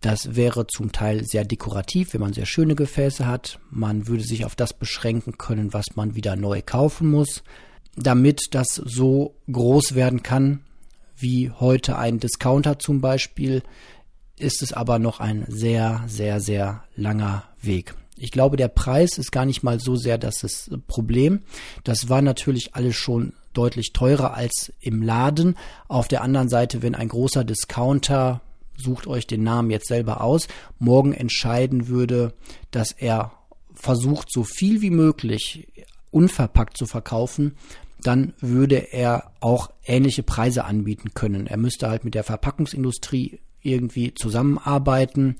Das 0.00 0.34
wäre 0.34 0.66
zum 0.66 0.90
Teil 0.90 1.24
sehr 1.24 1.44
dekorativ, 1.44 2.14
wenn 2.14 2.20
man 2.20 2.32
sehr 2.32 2.46
schöne 2.46 2.74
Gefäße 2.74 3.28
hat. 3.28 3.60
Man 3.70 4.08
würde 4.08 4.24
sich 4.24 4.44
auf 4.44 4.56
das 4.56 4.74
beschränken 4.74 5.38
können, 5.38 5.72
was 5.72 5.94
man 5.94 6.16
wieder 6.16 6.34
neu 6.34 6.62
kaufen 6.62 7.08
muss 7.08 7.44
damit 7.96 8.48
das 8.52 8.74
so 8.74 9.34
groß 9.50 9.94
werden 9.94 10.22
kann, 10.22 10.60
wie 11.16 11.50
heute 11.50 11.96
ein 11.96 12.18
Discounter 12.18 12.78
zum 12.78 13.00
Beispiel, 13.00 13.62
ist 14.36 14.62
es 14.62 14.72
aber 14.72 14.98
noch 14.98 15.20
ein 15.20 15.44
sehr, 15.48 16.04
sehr, 16.06 16.40
sehr 16.40 16.84
langer 16.96 17.44
Weg. 17.62 17.94
Ich 18.16 18.30
glaube, 18.30 18.56
der 18.56 18.68
Preis 18.68 19.18
ist 19.18 19.32
gar 19.32 19.44
nicht 19.44 19.62
mal 19.62 19.80
so 19.80 19.96
sehr 19.96 20.18
das 20.18 20.70
Problem. 20.86 21.42
Das 21.82 22.08
war 22.08 22.22
natürlich 22.22 22.74
alles 22.74 22.96
schon 22.96 23.34
deutlich 23.52 23.92
teurer 23.92 24.34
als 24.34 24.72
im 24.80 25.02
Laden. 25.02 25.56
Auf 25.88 26.08
der 26.08 26.22
anderen 26.22 26.48
Seite, 26.48 26.82
wenn 26.82 26.94
ein 26.94 27.08
großer 27.08 27.44
Discounter, 27.44 28.40
sucht 28.76 29.06
euch 29.06 29.26
den 29.26 29.42
Namen 29.42 29.70
jetzt 29.70 29.86
selber 29.86 30.20
aus, 30.20 30.48
morgen 30.78 31.12
entscheiden 31.12 31.88
würde, 31.88 32.34
dass 32.70 32.92
er 32.92 33.32
versucht, 33.72 34.30
so 34.32 34.42
viel 34.44 34.80
wie 34.82 34.90
möglich 34.90 35.68
unverpackt 36.10 36.76
zu 36.76 36.86
verkaufen, 36.86 37.56
dann 38.06 38.34
würde 38.40 38.76
er 38.92 39.32
auch 39.40 39.70
ähnliche 39.84 40.22
Preise 40.22 40.64
anbieten 40.64 41.14
können. 41.14 41.46
Er 41.46 41.56
müsste 41.56 41.88
halt 41.88 42.04
mit 42.04 42.14
der 42.14 42.24
Verpackungsindustrie 42.24 43.40
irgendwie 43.60 44.14
zusammenarbeiten 44.14 45.36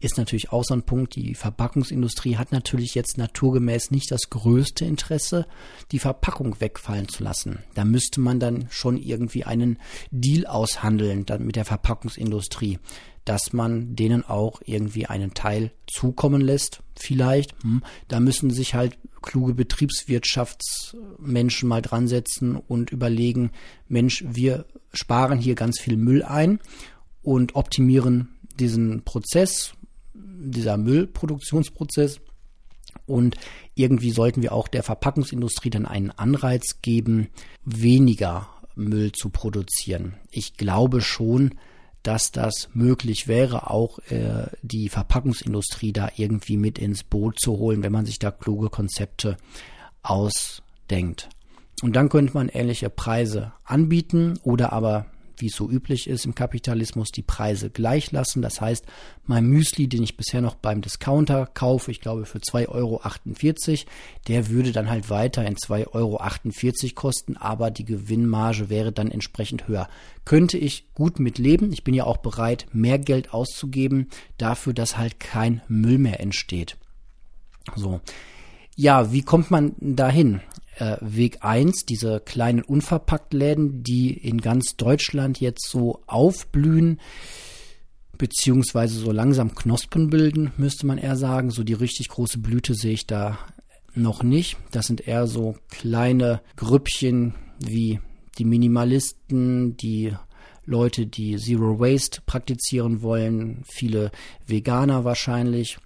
ist 0.00 0.16
natürlich 0.16 0.50
auch 0.52 0.64
so 0.64 0.74
ein 0.74 0.82
Punkt. 0.82 1.16
Die 1.16 1.34
Verpackungsindustrie 1.34 2.36
hat 2.36 2.52
natürlich 2.52 2.94
jetzt 2.94 3.18
naturgemäß 3.18 3.90
nicht 3.90 4.12
das 4.12 4.30
größte 4.30 4.84
Interesse, 4.84 5.48
die 5.90 5.98
Verpackung 5.98 6.60
wegfallen 6.60 7.08
zu 7.08 7.24
lassen. 7.24 7.64
Da 7.74 7.84
müsste 7.84 8.20
man 8.20 8.38
dann 8.38 8.68
schon 8.70 8.96
irgendwie 8.96 9.42
einen 9.44 9.78
Deal 10.10 10.46
aushandeln 10.46 11.26
dann 11.26 11.44
mit 11.44 11.56
der 11.56 11.64
Verpackungsindustrie, 11.64 12.78
dass 13.24 13.52
man 13.52 13.96
denen 13.96 14.24
auch 14.24 14.62
irgendwie 14.64 15.06
einen 15.06 15.34
Teil 15.34 15.72
zukommen 15.86 16.40
lässt. 16.40 16.80
Vielleicht. 16.94 17.60
Hm, 17.62 17.82
da 18.06 18.20
müssen 18.20 18.50
sich 18.50 18.74
halt 18.74 18.96
kluge 19.20 19.54
Betriebswirtschaftsmenschen 19.54 21.68
mal 21.68 21.82
dran 21.82 22.06
setzen 22.06 22.54
und 22.56 22.90
überlegen, 22.90 23.50
Mensch, 23.88 24.22
wir 24.28 24.66
sparen 24.92 25.40
hier 25.40 25.56
ganz 25.56 25.80
viel 25.80 25.96
Müll 25.96 26.22
ein 26.22 26.60
und 27.22 27.56
optimieren 27.56 28.28
diesen 28.58 29.04
Prozess 29.04 29.74
dieser 30.18 30.76
Müllproduktionsprozess. 30.76 32.20
Und 33.06 33.36
irgendwie 33.74 34.10
sollten 34.10 34.42
wir 34.42 34.52
auch 34.52 34.68
der 34.68 34.82
Verpackungsindustrie 34.82 35.70
dann 35.70 35.86
einen 35.86 36.10
Anreiz 36.10 36.80
geben, 36.82 37.28
weniger 37.64 38.48
Müll 38.74 39.12
zu 39.12 39.30
produzieren. 39.30 40.14
Ich 40.30 40.56
glaube 40.56 41.00
schon, 41.00 41.54
dass 42.02 42.30
das 42.30 42.68
möglich 42.74 43.28
wäre, 43.28 43.70
auch 43.70 43.98
äh, 44.10 44.46
die 44.62 44.88
Verpackungsindustrie 44.88 45.92
da 45.92 46.08
irgendwie 46.16 46.56
mit 46.56 46.78
ins 46.78 47.02
Boot 47.02 47.40
zu 47.40 47.58
holen, 47.58 47.82
wenn 47.82 47.92
man 47.92 48.06
sich 48.06 48.18
da 48.18 48.30
kluge 48.30 48.70
Konzepte 48.70 49.36
ausdenkt. 50.02 51.28
Und 51.82 51.96
dann 51.96 52.08
könnte 52.08 52.34
man 52.34 52.48
ähnliche 52.48 52.90
Preise 52.90 53.52
anbieten 53.64 54.38
oder 54.42 54.72
aber 54.72 55.06
wie 55.40 55.46
es 55.46 55.56
so 55.56 55.68
üblich 55.68 56.08
ist 56.08 56.24
im 56.24 56.34
Kapitalismus, 56.34 57.08
die 57.08 57.22
Preise 57.22 57.70
gleich 57.70 58.12
lassen. 58.12 58.42
Das 58.42 58.60
heißt, 58.60 58.84
mein 59.24 59.46
Müsli, 59.46 59.88
den 59.88 60.02
ich 60.02 60.16
bisher 60.16 60.40
noch 60.40 60.54
beim 60.54 60.80
Discounter 60.80 61.46
kaufe, 61.46 61.90
ich 61.90 62.00
glaube 62.00 62.26
für 62.26 62.38
2,48 62.38 62.68
Euro, 62.68 63.00
der 64.28 64.48
würde 64.48 64.72
dann 64.72 64.90
halt 64.90 65.10
weiter 65.10 65.44
in 65.46 65.56
2,48 65.56 65.94
Euro 65.94 66.94
kosten, 66.94 67.36
aber 67.36 67.70
die 67.70 67.84
Gewinnmarge 67.84 68.68
wäre 68.68 68.92
dann 68.92 69.10
entsprechend 69.10 69.68
höher. 69.68 69.88
Könnte 70.24 70.58
ich 70.58 70.92
gut 70.94 71.20
mit. 71.20 71.38
Ich 71.38 71.84
bin 71.84 71.94
ja 71.94 72.04
auch 72.04 72.18
bereit, 72.18 72.66
mehr 72.72 72.98
Geld 72.98 73.32
auszugeben 73.32 74.08
dafür, 74.38 74.74
dass 74.74 74.98
halt 74.98 75.20
kein 75.20 75.62
Müll 75.68 75.98
mehr 75.98 76.20
entsteht. 76.20 76.76
So. 77.76 78.00
Ja, 78.80 79.12
wie 79.12 79.22
kommt 79.22 79.50
man 79.50 79.74
dahin? 79.80 80.40
äh, 80.78 80.96
Weg 81.00 81.38
1, 81.40 81.86
diese 81.86 82.20
kleinen 82.20 82.62
Unverpacktläden, 82.62 83.82
die 83.82 84.12
in 84.12 84.40
ganz 84.40 84.76
Deutschland 84.76 85.40
jetzt 85.40 85.68
so 85.68 86.02
aufblühen, 86.06 87.00
beziehungsweise 88.16 88.98
so 88.98 89.12
langsam 89.12 89.54
Knospen 89.54 90.10
bilden, 90.10 90.52
müsste 90.56 90.86
man 90.86 90.98
eher 90.98 91.16
sagen. 91.16 91.50
So 91.50 91.62
die 91.62 91.74
richtig 91.74 92.08
große 92.08 92.38
Blüte 92.38 92.74
sehe 92.74 92.94
ich 92.94 93.06
da 93.06 93.38
noch 93.94 94.22
nicht. 94.22 94.56
Das 94.70 94.86
sind 94.86 95.06
eher 95.06 95.26
so 95.26 95.56
kleine 95.70 96.40
Grüppchen 96.56 97.34
wie 97.58 98.00
die 98.38 98.44
Minimalisten, 98.44 99.76
die 99.76 100.14
Leute, 100.64 101.06
die 101.06 101.36
Zero 101.38 101.80
Waste 101.80 102.20
praktizieren 102.26 103.02
wollen, 103.02 103.62
viele 103.66 104.10
Veganer 104.46 105.04
wahrscheinlich 105.04 105.78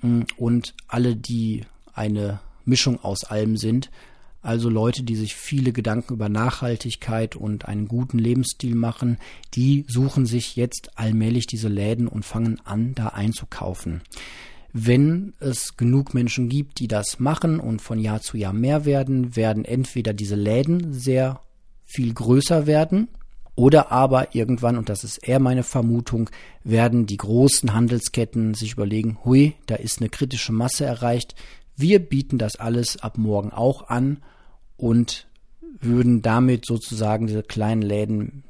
mm, 0.00 0.22
und 0.38 0.74
alle, 0.88 1.14
die 1.14 1.66
eine 2.00 2.40
Mischung 2.64 2.98
aus 3.04 3.24
allem 3.24 3.56
sind, 3.56 3.90
also 4.42 4.70
Leute, 4.70 5.02
die 5.02 5.16
sich 5.16 5.34
viele 5.34 5.70
Gedanken 5.70 6.14
über 6.14 6.30
Nachhaltigkeit 6.30 7.36
und 7.36 7.66
einen 7.66 7.88
guten 7.88 8.18
Lebensstil 8.18 8.74
machen, 8.74 9.18
die 9.52 9.84
suchen 9.86 10.24
sich 10.24 10.56
jetzt 10.56 10.98
allmählich 10.98 11.46
diese 11.46 11.68
Läden 11.68 12.08
und 12.08 12.24
fangen 12.24 12.58
an, 12.64 12.94
da 12.94 13.08
einzukaufen. 13.08 14.00
Wenn 14.72 15.34
es 15.40 15.76
genug 15.76 16.14
Menschen 16.14 16.48
gibt, 16.48 16.78
die 16.78 16.88
das 16.88 17.18
machen 17.18 17.60
und 17.60 17.82
von 17.82 17.98
Jahr 17.98 18.22
zu 18.22 18.38
Jahr 18.38 18.54
mehr 18.54 18.86
werden, 18.86 19.36
werden 19.36 19.64
entweder 19.66 20.14
diese 20.14 20.36
Läden 20.36 20.94
sehr 20.94 21.40
viel 21.84 22.14
größer 22.14 22.66
werden 22.66 23.08
oder 23.56 23.92
aber 23.92 24.34
irgendwann, 24.34 24.78
und 24.78 24.88
das 24.88 25.04
ist 25.04 25.18
eher 25.18 25.38
meine 25.38 25.64
Vermutung, 25.64 26.30
werden 26.64 27.04
die 27.04 27.18
großen 27.18 27.74
Handelsketten 27.74 28.54
sich 28.54 28.72
überlegen, 28.72 29.18
hui, 29.24 29.54
da 29.66 29.74
ist 29.74 30.00
eine 30.00 30.08
kritische 30.08 30.52
Masse 30.52 30.86
erreicht, 30.86 31.34
wir 31.76 31.98
bieten 32.00 32.38
das 32.38 32.56
alles 32.56 33.02
ab 33.02 33.18
morgen 33.18 33.52
auch 33.52 33.88
an 33.88 34.22
und 34.76 35.26
würden 35.80 36.22
damit 36.22 36.66
sozusagen 36.66 37.26
diese 37.26 37.42
kleinen 37.42 37.82
Läden 37.82 38.44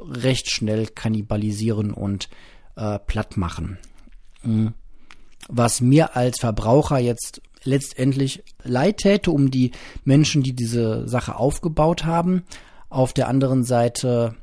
recht 0.00 0.50
schnell 0.50 0.86
kannibalisieren 0.86 1.92
und 1.92 2.28
äh, 2.76 2.98
platt 2.98 3.36
machen. 3.36 3.78
Mhm. 4.42 4.74
Was 5.48 5.80
mir 5.80 6.16
als 6.16 6.40
Verbraucher 6.40 6.98
jetzt 6.98 7.40
letztendlich 7.64 8.42
leid 8.62 8.98
täte 8.98 9.30
um 9.30 9.50
die 9.50 9.72
Menschen, 10.04 10.42
die 10.42 10.54
diese 10.54 11.08
Sache 11.08 11.36
aufgebaut 11.36 12.04
haben. 12.04 12.44
Auf 12.88 13.12
der 13.12 13.28
anderen 13.28 13.64
Seite 13.64 14.36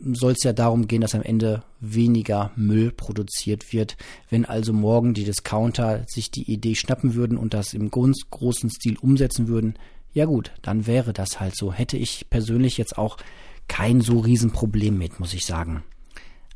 soll 0.00 0.32
es 0.32 0.44
ja 0.44 0.52
darum 0.52 0.86
gehen, 0.86 1.00
dass 1.00 1.14
am 1.14 1.22
Ende 1.22 1.62
weniger 1.80 2.52
Müll 2.56 2.92
produziert 2.92 3.72
wird. 3.72 3.96
Wenn 4.30 4.44
also 4.44 4.72
morgen 4.72 5.14
die 5.14 5.24
Discounter 5.24 6.04
sich 6.06 6.30
die 6.30 6.50
Idee 6.50 6.74
schnappen 6.74 7.14
würden 7.14 7.36
und 7.36 7.54
das 7.54 7.74
im 7.74 7.90
großen 7.90 8.70
Stil 8.70 8.96
umsetzen 9.00 9.48
würden, 9.48 9.74
ja 10.12 10.24
gut, 10.24 10.52
dann 10.62 10.86
wäre 10.86 11.12
das 11.12 11.40
halt 11.40 11.56
so. 11.56 11.72
Hätte 11.72 11.96
ich 11.96 12.26
persönlich 12.30 12.78
jetzt 12.78 12.96
auch 12.96 13.18
kein 13.66 14.00
so 14.00 14.20
Riesenproblem 14.20 14.96
mit, 14.96 15.20
muss 15.20 15.34
ich 15.34 15.44
sagen. 15.44 15.82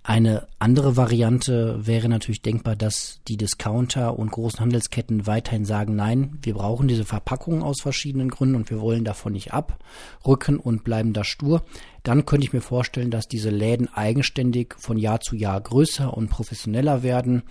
Eine 0.04 0.48
andere 0.58 0.96
Variante 0.96 1.86
wäre 1.86 2.08
natürlich 2.08 2.42
denkbar, 2.42 2.74
dass 2.74 3.20
die 3.28 3.36
Discounter 3.36 4.18
und 4.18 4.32
großen 4.32 4.58
Handelsketten 4.58 5.28
weiterhin 5.28 5.64
sagen, 5.64 5.94
nein, 5.94 6.38
wir 6.42 6.54
brauchen 6.54 6.88
diese 6.88 7.04
Verpackung 7.04 7.62
aus 7.62 7.80
verschiedenen 7.80 8.28
Gründen 8.28 8.56
und 8.56 8.68
wir 8.68 8.80
wollen 8.80 9.04
davon 9.04 9.32
nicht 9.32 9.52
abrücken 9.52 10.58
und 10.58 10.82
bleiben 10.82 11.12
da 11.12 11.22
stur. 11.22 11.62
Dann 12.02 12.26
könnte 12.26 12.44
ich 12.44 12.52
mir 12.52 12.62
vorstellen, 12.62 13.12
dass 13.12 13.28
diese 13.28 13.50
Läden 13.50 13.88
eigenständig 13.94 14.74
von 14.76 14.98
Jahr 14.98 15.20
zu 15.20 15.36
Jahr 15.36 15.60
größer 15.60 16.12
und 16.12 16.30
professioneller 16.30 17.04
werden 17.04 17.44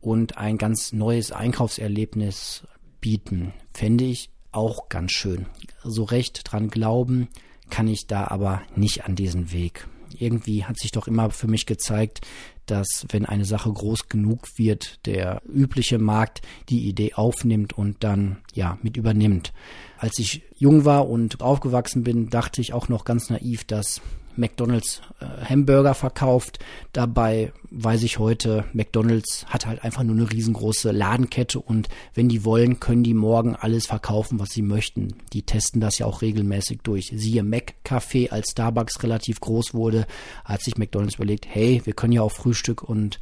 und 0.00 0.38
ein 0.38 0.58
ganz 0.58 0.92
neues 0.92 1.30
Einkaufserlebnis 1.30 2.66
bieten. 3.00 3.52
Fände 3.72 4.04
ich 4.04 4.30
auch 4.50 4.88
ganz 4.88 5.12
schön. 5.12 5.46
So 5.84 6.02
recht 6.02 6.42
dran 6.50 6.68
glauben 6.68 7.28
kann 7.70 7.86
ich 7.86 8.08
da 8.08 8.26
aber 8.26 8.62
nicht 8.74 9.04
an 9.04 9.14
diesen 9.14 9.52
Weg 9.52 9.86
irgendwie 10.20 10.64
hat 10.64 10.78
sich 10.78 10.90
doch 10.90 11.06
immer 11.06 11.30
für 11.30 11.48
mich 11.48 11.66
gezeigt, 11.66 12.26
dass 12.66 13.06
wenn 13.10 13.26
eine 13.26 13.44
Sache 13.44 13.72
groß 13.72 14.08
genug 14.08 14.46
wird, 14.56 15.04
der 15.06 15.42
übliche 15.46 15.98
Markt 15.98 16.42
die 16.68 16.88
Idee 16.88 17.14
aufnimmt 17.14 17.72
und 17.72 18.04
dann 18.04 18.38
ja 18.54 18.78
mit 18.82 18.96
übernimmt. 18.96 19.52
Als 19.98 20.18
ich 20.18 20.42
jung 20.56 20.84
war 20.84 21.08
und 21.08 21.40
aufgewachsen 21.40 22.02
bin, 22.04 22.28
dachte 22.30 22.60
ich 22.60 22.72
auch 22.72 22.88
noch 22.88 23.04
ganz 23.04 23.30
naiv, 23.30 23.64
dass 23.64 24.00
McDonald's 24.36 25.02
äh, 25.20 25.44
Hamburger 25.44 25.94
verkauft. 25.94 26.58
Dabei 26.92 27.52
weiß 27.70 28.02
ich 28.02 28.18
heute, 28.18 28.64
McDonald's 28.72 29.46
hat 29.46 29.66
halt 29.66 29.84
einfach 29.84 30.02
nur 30.02 30.16
eine 30.16 30.30
riesengroße 30.30 30.90
Ladenkette 30.90 31.58
und 31.60 31.88
wenn 32.14 32.28
die 32.28 32.44
wollen, 32.44 32.80
können 32.80 33.02
die 33.02 33.14
morgen 33.14 33.56
alles 33.56 33.86
verkaufen, 33.86 34.38
was 34.38 34.50
sie 34.50 34.62
möchten. 34.62 35.14
Die 35.32 35.42
testen 35.42 35.80
das 35.80 35.98
ja 35.98 36.06
auch 36.06 36.22
regelmäßig 36.22 36.80
durch. 36.82 37.12
Siehe 37.14 37.42
McCafé, 37.42 38.30
als 38.30 38.50
Starbucks 38.50 39.02
relativ 39.02 39.40
groß 39.40 39.74
wurde, 39.74 40.06
hat 40.44 40.62
sich 40.62 40.76
McDonald's 40.76 41.16
überlegt, 41.16 41.46
hey, 41.48 41.80
wir 41.84 41.92
können 41.92 42.12
ja 42.12 42.22
auch 42.22 42.32
Frühstück 42.32 42.82
und 42.82 43.20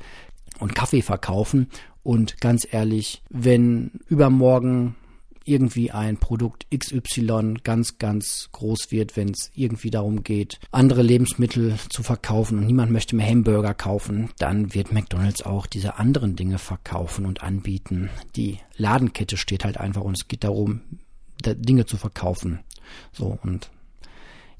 und 0.58 0.74
Kaffee 0.74 1.02
verkaufen. 1.02 1.68
Und 2.02 2.40
ganz 2.40 2.66
ehrlich, 2.70 3.22
wenn 3.28 4.00
übermorgen 4.08 4.94
irgendwie 5.50 5.90
ein 5.90 6.16
Produkt 6.16 6.66
XY 6.70 7.54
ganz, 7.64 7.98
ganz 7.98 8.48
groß 8.52 8.90
wird, 8.90 9.16
wenn 9.16 9.30
es 9.30 9.50
irgendwie 9.54 9.90
darum 9.90 10.22
geht, 10.22 10.60
andere 10.70 11.02
Lebensmittel 11.02 11.76
zu 11.88 12.02
verkaufen 12.02 12.58
und 12.58 12.66
niemand 12.66 12.92
möchte 12.92 13.16
mehr 13.16 13.28
Hamburger 13.28 13.74
kaufen, 13.74 14.30
dann 14.38 14.72
wird 14.74 14.92
McDonald's 14.92 15.42
auch 15.42 15.66
diese 15.66 15.98
anderen 15.98 16.36
Dinge 16.36 16.58
verkaufen 16.58 17.26
und 17.26 17.42
anbieten. 17.42 18.10
Die 18.36 18.58
Ladenkette 18.76 19.36
steht 19.36 19.64
halt 19.64 19.78
einfach 19.78 20.02
und 20.02 20.16
es 20.18 20.28
geht 20.28 20.44
darum, 20.44 20.82
Dinge 21.44 21.86
zu 21.86 21.96
verkaufen. 21.96 22.60
So 23.12 23.38
und 23.42 23.70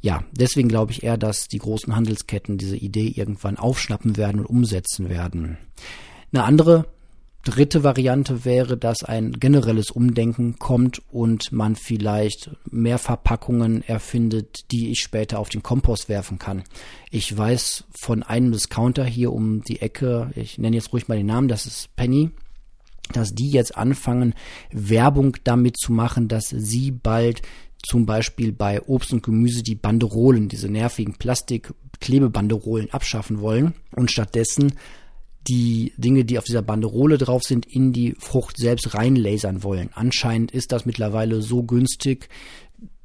ja, 0.01 0.25
deswegen 0.33 0.69
glaube 0.69 0.93
ich 0.93 1.03
eher, 1.03 1.19
dass 1.19 1.47
die 1.47 1.59
großen 1.59 1.95
Handelsketten 1.95 2.57
diese 2.59 2.77
Idee 2.77 3.09
irgendwann 3.09 3.59
aufschnappen 3.59 4.17
werden 4.17 4.41
und 4.41 4.47
umsetzen 4.47 5.09
werden. 5.11 5.59
Eine 6.33 6.45
andere 6.45 6.87
dritte 7.45 7.85
Variante 7.85 8.45
wäre, 8.45 8.77
dass 8.77 9.03
ein 9.03 9.33
generelles 9.33 9.91
Umdenken 9.91 10.59
kommt 10.59 11.03
und 11.11 11.53
man 11.53 11.75
vielleicht 11.75 12.51
mehr 12.71 12.99
Verpackungen 12.99 13.83
erfindet, 13.83 14.71
die 14.71 14.91
ich 14.91 15.01
später 15.01 15.39
auf 15.39 15.49
den 15.49 15.63
Kompost 15.63 16.09
werfen 16.09 16.39
kann. 16.39 16.65
Ich 17.11 17.37
weiß 17.37 17.85
von 17.99 18.23
einem 18.23 18.53
Discounter 18.53 19.05
hier 19.05 19.33
um 19.33 19.63
die 19.63 19.81
Ecke, 19.81 20.31
ich 20.35 20.59
nenne 20.59 20.77
jetzt 20.77 20.93
ruhig 20.93 21.09
mal 21.09 21.17
den 21.17 21.27
Namen, 21.27 21.49
das 21.49 21.67
ist 21.67 21.95
Penny. 21.97 22.31
dass 23.13 23.35
die 23.35 23.51
jetzt 23.51 23.77
anfangen, 23.77 24.35
Werbung 24.71 25.37
damit 25.43 25.77
zu 25.77 25.93
machen, 25.93 26.29
dass 26.29 26.49
sie 26.49 26.93
bald 26.93 27.43
zum 27.83 28.07
Beispiel 28.07 28.53
bei 28.53 28.83
Obst 28.83 29.13
und 29.13 29.23
Gemüse 29.23 29.63
die 29.63 29.75
Banderolen, 29.75 30.49
diese 30.49 30.69
nervigen 30.69 31.15
Plastik-Klebebanderolen 31.15 32.93
abschaffen 32.93 33.41
wollen 33.41 33.75
und 33.97 34.11
stattdessen 34.13 34.75
die 35.49 35.93
Dinge, 35.97 36.25
die 36.25 36.39
auf 36.39 36.45
dieser 36.45 36.63
Banderole 36.63 37.19
drauf 37.19 37.43
sind, 37.43 37.67
in 37.67 37.93
die 37.93 38.15
Frucht 38.19 38.59
selbst 38.59 38.95
reinlasern 38.95 39.63
wollen. 39.63 39.91
Anscheinend 39.95 40.53
ist 40.53 40.73
das 40.73 40.87
mittlerweile 40.87 41.43
so 41.43 41.63
günstig, 41.63 42.29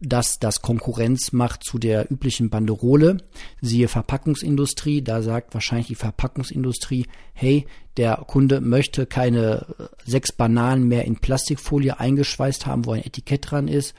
dass 0.01 0.37
das 0.39 0.61
Konkurrenz 0.61 1.31
macht 1.31 1.63
zu 1.63 1.79
der 1.79 2.11
üblichen 2.11 2.49
Banderole. 2.49 3.17
Siehe 3.61 3.87
Verpackungsindustrie, 3.87 5.01
da 5.01 5.21
sagt 5.21 5.53
wahrscheinlich 5.53 5.87
die 5.87 5.95
Verpackungsindustrie, 5.95 7.07
hey, 7.33 7.65
der 7.97 8.17
Kunde 8.27 8.61
möchte 8.61 9.05
keine 9.05 9.65
sechs 10.05 10.31
Bananen 10.31 10.87
mehr 10.87 11.05
in 11.05 11.15
Plastikfolie 11.15 11.99
eingeschweißt 11.99 12.65
haben, 12.65 12.85
wo 12.85 12.91
ein 12.91 13.05
Etikett 13.05 13.49
dran 13.49 13.67
ist 13.67 13.95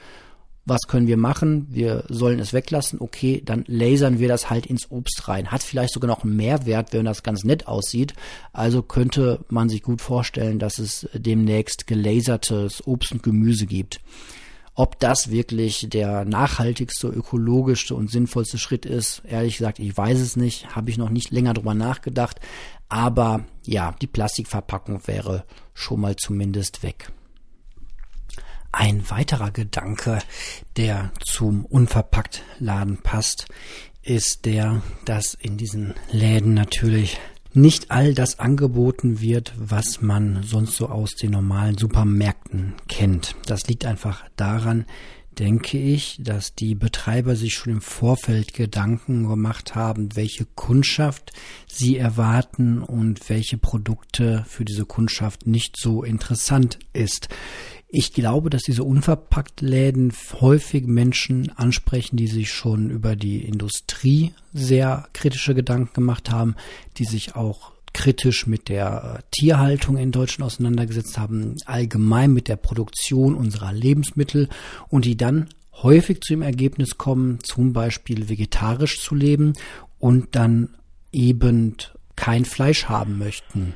was 0.67 0.81
können 0.87 1.07
wir 1.07 1.17
machen? 1.17 1.67
Wir 1.69 2.03
sollen 2.09 2.39
es 2.39 2.51
weglassen. 2.51 2.99
Okay, 2.99 3.41
dann 3.43 3.63
lasern 3.67 4.19
wir 4.19 4.27
das 4.27 4.49
halt 4.49 4.65
ins 4.65 4.91
Obst 4.91 5.27
rein. 5.29 5.49
Hat 5.49 5.63
vielleicht 5.63 5.93
sogar 5.93 6.09
noch 6.09 6.23
einen 6.23 6.35
Mehrwert, 6.35 6.91
wenn 6.91 7.05
das 7.05 7.23
ganz 7.23 7.45
nett 7.45 7.67
aussieht. 7.67 8.13
Also 8.51 8.81
könnte 8.81 9.39
man 9.49 9.69
sich 9.69 9.81
gut 9.81 10.01
vorstellen, 10.01 10.59
dass 10.59 10.77
es 10.77 11.07
demnächst 11.13 11.87
gelasertes 11.87 12.85
Obst 12.85 13.13
und 13.13 13.23
Gemüse 13.23 13.65
gibt. 13.65 14.01
Ob 14.75 14.99
das 14.99 15.31
wirklich 15.31 15.87
der 15.89 16.25
nachhaltigste, 16.25 17.07
ökologischste 17.07 17.95
und 17.95 18.11
sinnvollste 18.11 18.57
Schritt 18.57 18.85
ist, 18.85 19.23
ehrlich 19.25 19.57
gesagt, 19.57 19.79
ich 19.79 19.95
weiß 19.95 20.19
es 20.19 20.35
nicht. 20.35 20.75
Habe 20.75 20.89
ich 20.89 20.97
noch 20.97 21.09
nicht 21.09 21.31
länger 21.31 21.53
drüber 21.53 21.73
nachgedacht. 21.75 22.41
Aber 22.89 23.45
ja, 23.63 23.95
die 24.01 24.07
Plastikverpackung 24.07 25.07
wäre 25.07 25.45
schon 25.73 26.01
mal 26.01 26.17
zumindest 26.17 26.83
weg. 26.83 27.11
Ein 28.71 29.09
weiterer 29.09 29.51
Gedanke, 29.51 30.19
der 30.75 31.11
zum 31.23 31.65
Unverpackt-Laden 31.65 32.97
passt, 32.97 33.47
ist 34.03 34.45
der, 34.45 34.81
dass 35.05 35.33
in 35.33 35.57
diesen 35.57 35.93
Läden 36.11 36.53
natürlich 36.53 37.19
nicht 37.53 37.91
all 37.91 38.13
das 38.13 38.39
angeboten 38.39 39.19
wird, 39.19 39.53
was 39.57 40.01
man 40.01 40.43
sonst 40.43 40.77
so 40.77 40.89
aus 40.89 41.15
den 41.15 41.31
normalen 41.31 41.77
Supermärkten 41.77 42.75
kennt. 42.87 43.35
Das 43.45 43.67
liegt 43.67 43.85
einfach 43.85 44.23
daran, 44.35 44.85
denke 45.39 45.77
ich, 45.77 46.17
dass 46.19 46.55
die 46.55 46.75
Betreiber 46.75 47.35
sich 47.35 47.53
schon 47.53 47.73
im 47.73 47.81
Vorfeld 47.81 48.53
Gedanken 48.53 49.27
gemacht 49.27 49.75
haben, 49.75 50.15
welche 50.15 50.45
Kundschaft 50.45 51.31
sie 51.67 51.97
erwarten 51.97 52.81
und 52.81 53.29
welche 53.29 53.57
Produkte 53.57 54.45
für 54.47 54.65
diese 54.65 54.85
Kundschaft 54.85 55.47
nicht 55.47 55.77
so 55.77 56.03
interessant 56.03 56.79
ist. 56.93 57.29
Ich 57.89 58.11
glaube, 58.11 58.49
dass 58.49 58.63
diese 58.63 58.83
Unverpacktläden 58.83 60.11
häufig 60.41 60.85
Menschen 60.87 61.51
ansprechen, 61.57 62.17
die 62.17 62.27
sich 62.27 62.51
schon 62.51 62.89
über 62.89 63.15
die 63.15 63.45
Industrie 63.45 64.33
sehr 64.53 65.07
kritische 65.13 65.55
Gedanken 65.55 65.93
gemacht 65.93 66.29
haben, 66.29 66.55
die 66.97 67.05
sich 67.05 67.35
auch 67.35 67.71
kritisch 67.93 68.45
mit 68.45 68.67
der 68.69 69.19
äh, 69.19 69.23
Tierhaltung 69.31 69.97
in 69.97 70.11
Deutschland 70.11 70.51
auseinandergesetzt 70.51 71.17
haben, 71.17 71.55
allgemein 71.65 72.33
mit 72.33 72.49
der 72.49 72.57
Produktion 72.57 73.35
unserer 73.35 73.71
Lebensmittel 73.71 74.49
und 74.89 75.05
die 75.05 75.17
dann 75.17 75.47
häufig 75.81 76.21
zu 76.21 76.33
dem 76.33 76.41
Ergebnis 76.41 76.97
kommen, 76.97 77.39
zum 77.43 77.71
Beispiel 77.71 78.29
vegetarisch 78.29 78.99
zu 78.99 79.15
leben 79.15 79.53
und 79.97 80.35
dann 80.35 80.75
eben 81.11 81.75
kein 82.15 82.45
Fleisch 82.45 82.85
haben 82.85 83.17
möchten. 83.17 83.73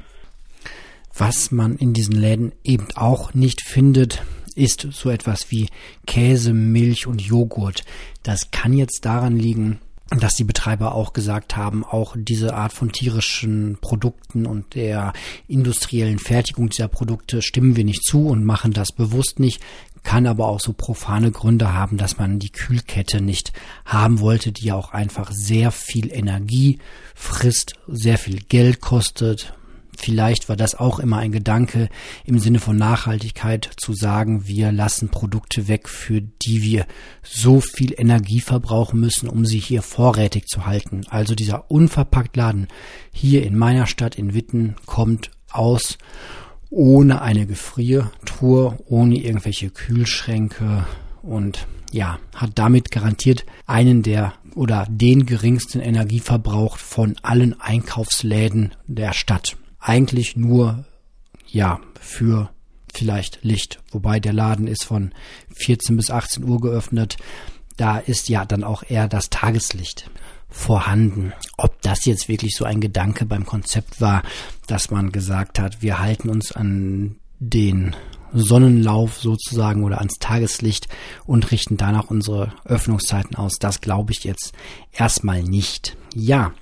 Was 1.13 1.51
man 1.51 1.75
in 1.77 1.94
diesen 1.94 2.15
Läden 2.15 2.51
eben 2.63 2.88
auch 2.96 3.34
nicht 3.34 3.62
findet, 3.62 4.24
ist 4.56 4.88
so 4.91 5.10
etwas 5.10 5.51
wie 5.51 5.68
Käse, 6.06 6.53
Milch 6.53 7.08
und 7.08 7.22
Joghurt. 7.22 7.84
Das 8.24 8.51
kann 8.51 8.74
jetzt 8.74 9.06
daran 9.06 9.38
liegen, 9.38 9.80
dass 10.20 10.36
die 10.36 10.44
Betreiber 10.44 10.94
auch 10.94 11.13
gesagt 11.13 11.56
haben, 11.56 11.86
auch 11.86 12.15
diese 12.18 12.53
Art 12.53 12.74
von 12.74 12.91
tierischen 12.91 13.77
Produkten 13.80 14.46
und 14.46 14.75
der 14.75 15.13
industriellen 15.47 16.19
Fertigung 16.19 16.69
dieser 16.69 16.89
Produkte 16.89 17.41
stimmen 17.41 17.78
wir 17.78 17.86
nicht 17.86 18.04
zu 18.04 18.28
und 18.28 18.43
machen 18.43 18.74
das 18.74 18.91
bewusst 18.91 19.39
nicht, 19.39 19.62
kann 20.04 20.28
aber 20.28 20.47
auch 20.47 20.60
so 20.60 20.74
profane 20.74 21.32
Gründe 21.32 21.74
haben, 21.74 21.95
dass 21.97 22.17
man 22.17 22.39
die 22.39 22.52
Kühlkette 22.52 23.21
nicht 23.21 23.54
haben 23.86 24.19
wollte, 24.19 24.52
die 24.52 24.71
auch 24.71 24.91
einfach 24.91 25.32
sehr 25.32 25.71
viel 25.71 26.12
Energie 26.12 26.80
frisst, 27.15 27.76
sehr 27.88 28.17
viel 28.17 28.39
Geld 28.41 28.82
kostet, 28.82 29.54
Vielleicht 29.97 30.49
war 30.49 30.56
das 30.56 30.75
auch 30.75 30.99
immer 30.99 31.17
ein 31.17 31.32
Gedanke 31.32 31.89
im 32.25 32.39
Sinne 32.39 32.60
von 32.60 32.77
Nachhaltigkeit 32.77 33.69
zu 33.77 33.93
sagen, 33.93 34.47
wir 34.47 34.71
lassen 34.71 35.10
Produkte 35.10 35.67
weg, 35.67 35.89
für 35.89 36.21
die 36.21 36.63
wir 36.63 36.86
so 37.23 37.62
viel 37.62 37.93
Energie 37.97 38.39
verbrauchen 38.39 38.99
müssen, 38.99 39.27
um 39.27 39.45
sie 39.45 39.60
hier 39.60 39.82
vorrätig 39.82 40.47
zu 40.47 40.65
halten. 40.65 41.01
Also 41.10 41.36
dieser 41.36 41.69
unverpackt 41.69 42.36
Laden 42.36 42.67
hier 43.12 43.43
in 43.43 43.58
meiner 43.58 43.88
Stadt 43.88 44.15
in 44.15 44.34
Witten 44.34 44.75
kommt 44.86 45.32
aus 45.51 45.97
ohne 46.69 47.21
eine 47.21 47.45
Gefriertruhe, 47.45 48.77
ohne 48.86 49.17
irgendwelche 49.17 49.69
Kühlschränke 49.69 50.86
und 51.21 51.67
ja, 51.91 52.19
hat 52.34 52.51
damit 52.56 52.91
garantiert 52.91 53.45
einen 53.67 54.01
der 54.01 54.34
oder 54.56 54.88
den 54.89 55.25
geringsten 55.25 55.80
Energieverbrauch 55.80 56.77
von 56.77 57.15
allen 57.21 57.60
Einkaufsläden 57.60 58.73
der 58.88 59.13
Stadt 59.13 59.58
eigentlich 59.82 60.38
nur, 60.38 60.86
ja, 61.48 61.82
für 62.00 62.50
vielleicht 62.94 63.39
Licht. 63.44 63.80
Wobei 63.91 64.20
der 64.20 64.34
Laden 64.34 64.67
ist 64.67 64.84
von 64.84 65.12
14 65.56 65.98
bis 65.98 66.12
18 66.12 66.44
Uhr 66.44 66.60
geöffnet. 66.62 67.17
Da 67.78 67.98
ist 67.98 68.30
ja 68.30 68.46
dann 68.46 68.63
auch 68.63 68.84
eher 68.88 69.08
das 69.08 69.30
Tageslicht 69.30 70.10
vorhanden. 70.50 71.34
Ob 71.58 71.82
das 71.82 72.06
jetzt 72.06 72.28
wirklich 72.28 72.56
so 72.56 72.65
ein 72.65 72.82
Gedanke 72.82 73.26
beim 73.26 73.46
Konzept 73.46 74.02
war, 74.02 74.24
dass 74.67 74.91
man 74.91 75.12
gesagt 75.12 75.60
hat, 75.60 75.82
wir 75.82 76.00
halten 76.00 76.30
uns 76.30 76.52
an 76.52 77.15
den 77.39 77.96
Sonnenlauf 78.34 79.17
sozusagen 79.17 79.84
oder 79.84 79.98
ans 80.00 80.20
Tageslicht 80.20 80.88
und 81.26 81.52
richten 81.52 81.78
danach 81.78 82.10
unsere 82.10 82.54
Öffnungszeiten 82.65 83.36
aus. 83.36 83.56
Das 83.60 83.82
glaube 83.82 84.12
ich 84.12 84.24
jetzt 84.24 84.54
erstmal 84.91 85.44
nicht. 85.44 85.98
Ja, 86.13 86.54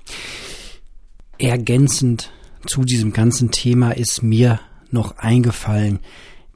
ergänzend 1.38 2.32
zu 2.66 2.82
diesem 2.82 3.12
ganzen 3.12 3.50
Thema 3.50 3.92
ist 3.92 4.22
mir 4.22 4.60
noch 4.90 5.18
eingefallen, 5.18 6.00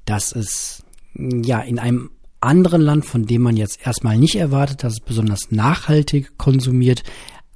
dass 0.05 0.33
es 0.33 0.83
ja 1.15 1.61
in 1.61 1.79
einem 1.79 2.11
anderen 2.41 2.83
Land, 2.83 3.07
von 3.07 3.25
dem 3.27 3.43
man 3.43 3.57
jetzt 3.57 3.87
erstmal 3.87 4.19
nicht 4.19 4.37
erwartet, 4.37 4.85
dass 4.85 4.95
es 4.95 5.01
besonders 5.01 5.51
nachhaltig 5.51 6.37
konsumiert, 6.37 7.03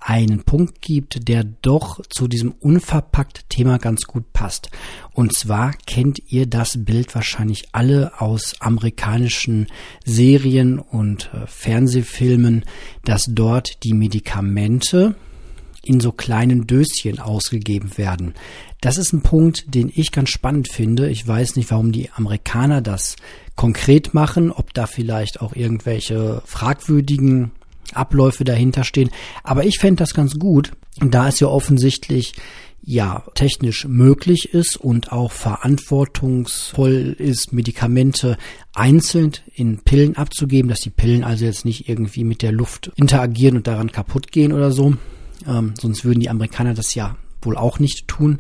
einen 0.01 0.45
Punkt 0.45 0.81
gibt, 0.81 1.29
der 1.29 1.45
doch 1.45 2.01
zu 2.09 2.29
diesem 2.29 2.53
unverpackt 2.53 3.51
Thema 3.51 3.79
ganz 3.79 4.05
gut 4.05 4.33
passt. 4.33 4.71
Und 5.13 5.35
zwar 5.35 5.73
kennt 5.87 6.21
ihr 6.29 6.47
das 6.47 6.85
Bild 6.85 7.15
wahrscheinlich 7.15 7.69
alle 7.73 8.21
aus 8.21 8.61
amerikanischen 8.61 9.67
Serien 10.05 10.79
und 10.79 11.31
äh, 11.35 11.47
Fernsehfilmen, 11.47 12.65
dass 13.05 13.25
dort 13.29 13.83
die 13.85 13.93
Medikamente, 13.93 15.17
in 15.89 16.01
so 16.01 16.13
kleinen 16.13 16.67
Döschen 16.67 17.19
ausgegeben 17.19 17.97
werden. 17.97 18.35
Das 18.81 18.99
ist 18.99 19.13
ein 19.13 19.23
Punkt, 19.23 19.75
den 19.75 19.91
ich 19.95 20.13
ganz 20.13 20.31
spannend 20.31 20.69
finde. 20.69 21.09
Ich 21.09 21.27
weiß 21.27 21.57
nicht, 21.57 21.71
warum 21.71 21.93
die 21.93 22.11
Amerikaner 22.11 22.81
das 22.81 23.17
konkret 23.57 24.15
machen, 24.15 24.53
ob 24.53 24.75
da 24.75 24.87
vielleicht 24.87 25.41
auch 25.41 25.57
irgendwelche 25.57 26.43
fragwürdigen 26.45 27.51
Abläufe 27.95 28.45
dahinter 28.45 28.85
stehen. 28.85 29.11
Aber 29.43 29.65
ich 29.65 29.79
fände 29.79 30.03
das 30.03 30.15
ganz 30.15 30.39
gut, 30.39 30.73
da 31.01 31.29
es 31.29 31.41
ja 31.41 31.49
offensichtlich 31.49 32.35
ja 32.83 33.25
technisch 33.35 33.87
möglich 33.87 34.55
ist 34.55 34.77
und 34.77 35.13
auch 35.13 35.33
verantwortungsvoll 35.33 37.17
ist, 37.19 37.53
Medikamente 37.53 38.39
einzeln 38.75 39.33
in 39.53 39.79
Pillen 39.79 40.17
abzugeben, 40.17 40.69
dass 40.69 40.81
die 40.81 40.91
Pillen 40.91 41.25
also 41.25 41.45
jetzt 41.45 41.65
nicht 41.65 41.89
irgendwie 41.89 42.25
mit 42.25 42.43
der 42.43 42.53
Luft 42.53 42.91
interagieren 42.97 43.57
und 43.57 43.67
daran 43.67 43.93
kaputt 43.93 44.33
gehen 44.33 44.53
oder 44.53 44.71
so. 44.71 44.95
Ähm, 45.47 45.75
sonst 45.79 46.05
würden 46.05 46.21
die 46.21 46.31
Amerikaner 46.31 46.75
das 46.75 46.95
ja 46.95 47.17
wohl 47.43 47.57
auch 47.57 47.79
nicht 47.79 48.09
tun. 48.09 48.39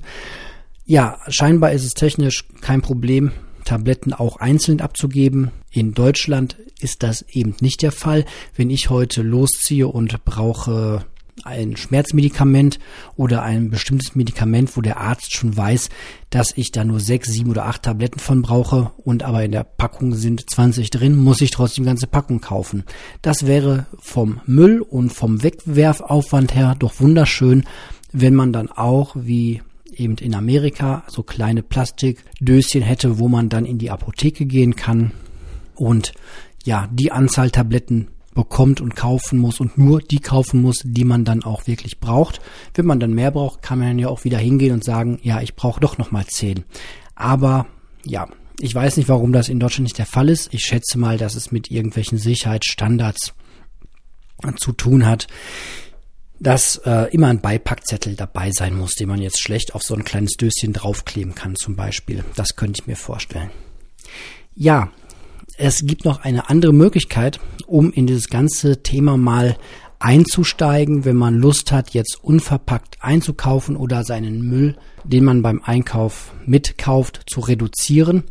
Ja, 0.84 1.18
scheinbar 1.28 1.72
ist 1.72 1.84
es 1.84 1.94
technisch 1.94 2.44
kein 2.60 2.82
Problem, 2.82 3.32
Tabletten 3.64 4.14
auch 4.14 4.36
einzeln 4.38 4.80
abzugeben. 4.80 5.50
In 5.70 5.92
Deutschland 5.92 6.56
ist 6.80 7.02
das 7.02 7.22
eben 7.30 7.54
nicht 7.60 7.82
der 7.82 7.92
Fall. 7.92 8.24
Wenn 8.56 8.70
ich 8.70 8.88
heute 8.88 9.22
losziehe 9.22 9.86
und 9.86 10.24
brauche 10.24 11.04
ein 11.44 11.76
Schmerzmedikament 11.76 12.78
oder 13.16 13.42
ein 13.42 13.70
bestimmtes 13.70 14.14
Medikament, 14.14 14.76
wo 14.76 14.80
der 14.80 14.98
Arzt 14.98 15.34
schon 15.34 15.56
weiß, 15.56 15.88
dass 16.30 16.52
ich 16.56 16.72
da 16.72 16.84
nur 16.84 17.00
sechs, 17.00 17.28
sieben 17.28 17.50
oder 17.50 17.66
acht 17.66 17.82
Tabletten 17.82 18.20
von 18.20 18.42
brauche 18.42 18.92
und 18.96 19.22
aber 19.22 19.44
in 19.44 19.52
der 19.52 19.64
Packung 19.64 20.14
sind 20.14 20.48
20 20.48 20.90
drin, 20.90 21.16
muss 21.16 21.40
ich 21.40 21.50
trotzdem 21.50 21.84
ganze 21.84 22.06
Packung 22.06 22.40
kaufen. 22.40 22.84
Das 23.22 23.46
wäre 23.46 23.86
vom 23.98 24.40
Müll 24.46 24.80
und 24.80 25.12
vom 25.12 25.42
Wegwerfaufwand 25.42 26.54
her 26.54 26.76
doch 26.78 27.00
wunderschön, 27.00 27.64
wenn 28.12 28.34
man 28.34 28.52
dann 28.52 28.70
auch, 28.70 29.16
wie 29.18 29.62
eben 29.92 30.16
in 30.16 30.34
Amerika 30.34 31.04
so 31.08 31.22
kleine 31.22 31.62
Plastikdöschen 31.62 32.82
hätte, 32.82 33.18
wo 33.18 33.28
man 33.28 33.48
dann 33.48 33.64
in 33.64 33.78
die 33.78 33.90
Apotheke 33.90 34.46
gehen 34.46 34.76
kann 34.76 35.12
und 35.74 36.12
ja, 36.64 36.88
die 36.92 37.12
Anzahl 37.12 37.50
Tabletten 37.50 38.08
bekommt 38.38 38.80
und 38.80 38.94
kaufen 38.94 39.40
muss 39.40 39.58
und 39.58 39.78
nur 39.78 40.00
die 40.00 40.20
kaufen 40.20 40.62
muss, 40.62 40.76
die 40.84 41.02
man 41.02 41.24
dann 41.24 41.42
auch 41.42 41.66
wirklich 41.66 41.98
braucht. 41.98 42.40
Wenn 42.72 42.86
man 42.86 43.00
dann 43.00 43.12
mehr 43.12 43.32
braucht, 43.32 43.62
kann 43.62 43.80
man 43.80 43.98
ja 43.98 44.06
auch 44.06 44.22
wieder 44.22 44.38
hingehen 44.38 44.72
und 44.72 44.84
sagen, 44.84 45.18
ja, 45.24 45.40
ich 45.40 45.56
brauche 45.56 45.80
doch 45.80 45.98
noch 45.98 46.12
mal 46.12 46.24
zehn. 46.24 46.62
Aber 47.16 47.66
ja, 48.04 48.28
ich 48.60 48.72
weiß 48.72 48.96
nicht, 48.96 49.08
warum 49.08 49.32
das 49.32 49.48
in 49.48 49.58
Deutschland 49.58 49.86
nicht 49.86 49.98
der 49.98 50.06
Fall 50.06 50.28
ist. 50.28 50.54
Ich 50.54 50.60
schätze 50.60 50.98
mal, 50.98 51.18
dass 51.18 51.34
es 51.34 51.50
mit 51.50 51.72
irgendwelchen 51.72 52.16
Sicherheitsstandards 52.16 53.34
zu 54.58 54.70
tun 54.70 55.04
hat, 55.04 55.26
dass 56.38 56.76
äh, 56.84 57.12
immer 57.12 57.26
ein 57.26 57.40
Beipackzettel 57.40 58.14
dabei 58.14 58.52
sein 58.52 58.76
muss, 58.76 58.94
den 58.94 59.08
man 59.08 59.20
jetzt 59.20 59.42
schlecht 59.42 59.74
auf 59.74 59.82
so 59.82 59.96
ein 59.96 60.04
kleines 60.04 60.34
Döschen 60.34 60.72
draufkleben 60.72 61.34
kann 61.34 61.56
zum 61.56 61.74
Beispiel. 61.74 62.22
Das 62.36 62.54
könnte 62.54 62.80
ich 62.80 62.86
mir 62.86 62.94
vorstellen. 62.94 63.50
Ja, 64.54 64.92
es 65.58 65.84
gibt 65.84 66.04
noch 66.04 66.22
eine 66.22 66.48
andere 66.48 66.72
Möglichkeit, 66.72 67.40
um 67.66 67.92
in 67.92 68.06
dieses 68.06 68.28
ganze 68.28 68.82
Thema 68.82 69.16
mal 69.16 69.56
einzusteigen, 69.98 71.04
wenn 71.04 71.16
man 71.16 71.34
Lust 71.34 71.72
hat, 71.72 71.90
jetzt 71.90 72.22
unverpackt 72.22 72.98
einzukaufen 73.00 73.76
oder 73.76 74.04
seinen 74.04 74.48
Müll, 74.48 74.76
den 75.02 75.24
man 75.24 75.42
beim 75.42 75.60
Einkauf 75.64 76.32
mitkauft, 76.46 77.22
zu 77.26 77.40
reduzieren. 77.40 78.22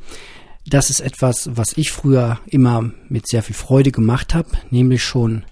Das 0.66 0.90
ist 0.90 1.02
etwas, 1.02 1.50
was 1.54 1.76
ich 1.76 1.92
früher 1.92 2.40
immer 2.46 2.92
mit 3.10 3.28
sehr 3.28 3.44
viel 3.44 3.56
Freude 3.56 3.92
gemacht 3.92 4.34
habe, 4.34 4.50
nämlich 4.70 5.04
schon, 5.04 5.44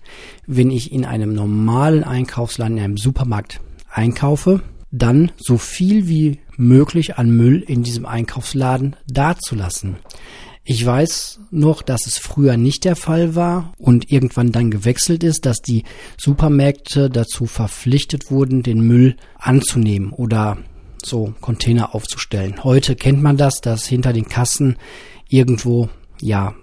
wenn 0.47 0.71
ich 0.71 0.93
in 0.93 1.05
einem 1.05 1.33
normalen 1.33 2.05
Einkaufsladen, 2.05 2.77
in 2.77 2.83
einem 2.83 2.97
Supermarkt 2.97 3.59
einkaufe, 3.89 4.61
dann 4.91 5.31
so 5.38 5.57
viel 5.57 6.07
wie 6.07 6.39
möglich 6.55 7.17
an 7.17 7.29
Müll 7.35 7.61
in 7.61 7.83
diesem 7.83 8.05
Einkaufsladen 8.05 8.95
dazulassen. 9.07 9.97
Ich 10.67 10.84
weiß 10.84 11.41
noch, 11.51 11.84
dass 11.84 12.08
es 12.08 12.17
früher 12.17 12.58
nicht 12.58 12.86
der 12.86 12.95
Fall 12.95 13.36
war 13.36 13.71
und 13.78 14.12
irgendwann 14.12 14.51
dann 14.51 14.71
gewechselt 14.71 15.23
ist, 15.23 15.45
dass 15.45 15.62
die 15.62 15.84
Supermärkte 16.17 17.12
dazu 17.12 17.45
verpflichtet 17.45 18.32
wurden, 18.32 18.63
den 18.63 18.82
Müll 18.82 19.15
anzunehmen 19.38 20.12
oder 20.12 20.58
so 21.04 21.36
Container 21.39 21.93
aufzustellen. 21.93 22.63
Heute 22.63 22.95
kennt 22.95 23.21
man 23.21 23.38
das, 23.38 23.62
dass 23.62 23.86
hinter 23.86 24.12
den 24.12 24.28
Kassen 24.28 24.78
irgendwo 25.30 25.88
ja 26.19 26.56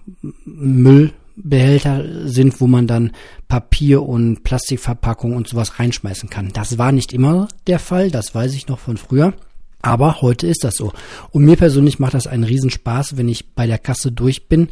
Müllbehälter 0.45 2.29
sind, 2.29 2.61
wo 2.61 2.67
man 2.67 2.89
dann 2.89 3.13
Papier 3.47 4.03
und 4.03 4.43
Plastikverpackung 4.43 5.37
und 5.37 5.47
sowas 5.47 5.79
reinschmeißen 5.79 6.29
kann. 6.29 6.49
Das 6.53 6.77
war 6.77 6.91
nicht 6.91 7.13
immer 7.13 7.47
der 7.69 7.79
Fall, 7.79 8.11
das 8.11 8.35
weiß 8.35 8.55
ich 8.55 8.67
noch 8.67 8.81
von 8.81 8.97
früher. 8.97 9.33
Aber 9.83 10.23
heute 10.23 10.47
ist 10.47 10.65
das 10.65 10.77
so. 10.77 10.93
Und 11.31 11.45
mir 11.45 11.57
persönlich 11.57 11.99
macht 11.99 12.15
das 12.15 12.27
einen 12.27 12.45
Riesenspaß, 12.45 13.17
wenn 13.17 13.29
ich 13.29 13.51
bei 13.55 13.67
der 13.67 13.79
Kasse 13.79 14.13
durch 14.13 14.49
bin, 14.49 14.69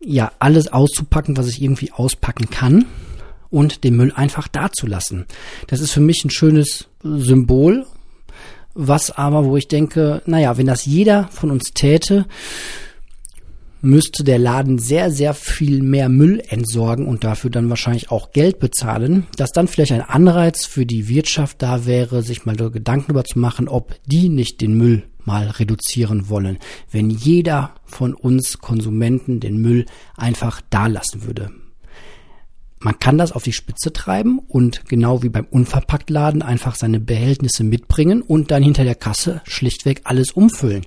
ja, 0.00 0.32
alles 0.40 0.72
auszupacken, 0.72 1.36
was 1.36 1.46
ich 1.46 1.62
irgendwie 1.62 1.92
auspacken 1.92 2.50
kann 2.50 2.86
und 3.50 3.84
den 3.84 3.96
Müll 3.96 4.12
einfach 4.14 4.48
dazulassen. 4.48 5.26
Das 5.68 5.80
ist 5.80 5.92
für 5.92 6.00
mich 6.00 6.24
ein 6.24 6.30
schönes 6.30 6.88
Symbol, 7.04 7.86
was 8.74 9.10
aber, 9.10 9.44
wo 9.44 9.56
ich 9.56 9.68
denke, 9.68 10.22
naja, 10.26 10.56
wenn 10.56 10.66
das 10.66 10.86
jeder 10.86 11.28
von 11.28 11.50
uns 11.50 11.70
täte, 11.72 12.26
müsste 13.82 14.24
der 14.24 14.38
Laden 14.38 14.78
sehr, 14.78 15.10
sehr 15.10 15.34
viel 15.34 15.82
mehr 15.82 16.08
Müll 16.08 16.42
entsorgen 16.48 17.06
und 17.06 17.24
dafür 17.24 17.50
dann 17.50 17.68
wahrscheinlich 17.68 18.10
auch 18.10 18.32
Geld 18.32 18.58
bezahlen, 18.60 19.26
dass 19.36 19.50
dann 19.50 19.68
vielleicht 19.68 19.92
ein 19.92 20.00
Anreiz 20.00 20.64
für 20.64 20.86
die 20.86 21.08
Wirtschaft 21.08 21.60
da 21.60 21.84
wäre, 21.84 22.22
sich 22.22 22.46
mal 22.46 22.56
Gedanken 22.56 23.08
darüber 23.08 23.24
zu 23.24 23.38
machen, 23.38 23.68
ob 23.68 23.96
die 24.06 24.28
nicht 24.28 24.60
den 24.60 24.74
Müll 24.74 25.02
mal 25.24 25.48
reduzieren 25.48 26.28
wollen, 26.28 26.58
wenn 26.90 27.10
jeder 27.10 27.74
von 27.84 28.14
uns 28.14 28.58
Konsumenten 28.58 29.40
den 29.40 29.58
Müll 29.58 29.86
einfach 30.16 30.60
da 30.70 30.86
lassen 30.86 31.24
würde. 31.24 31.50
Man 32.80 32.98
kann 32.98 33.18
das 33.18 33.30
auf 33.30 33.44
die 33.44 33.52
Spitze 33.52 33.92
treiben 33.92 34.40
und 34.40 34.86
genau 34.86 35.22
wie 35.22 35.28
beim 35.28 35.44
Unverpacktladen 35.44 36.42
einfach 36.42 36.74
seine 36.74 36.98
Behältnisse 36.98 37.62
mitbringen 37.62 38.22
und 38.22 38.50
dann 38.50 38.62
hinter 38.62 38.82
der 38.82 38.96
Kasse 38.96 39.40
schlichtweg 39.44 40.00
alles 40.04 40.32
umfüllen. 40.32 40.84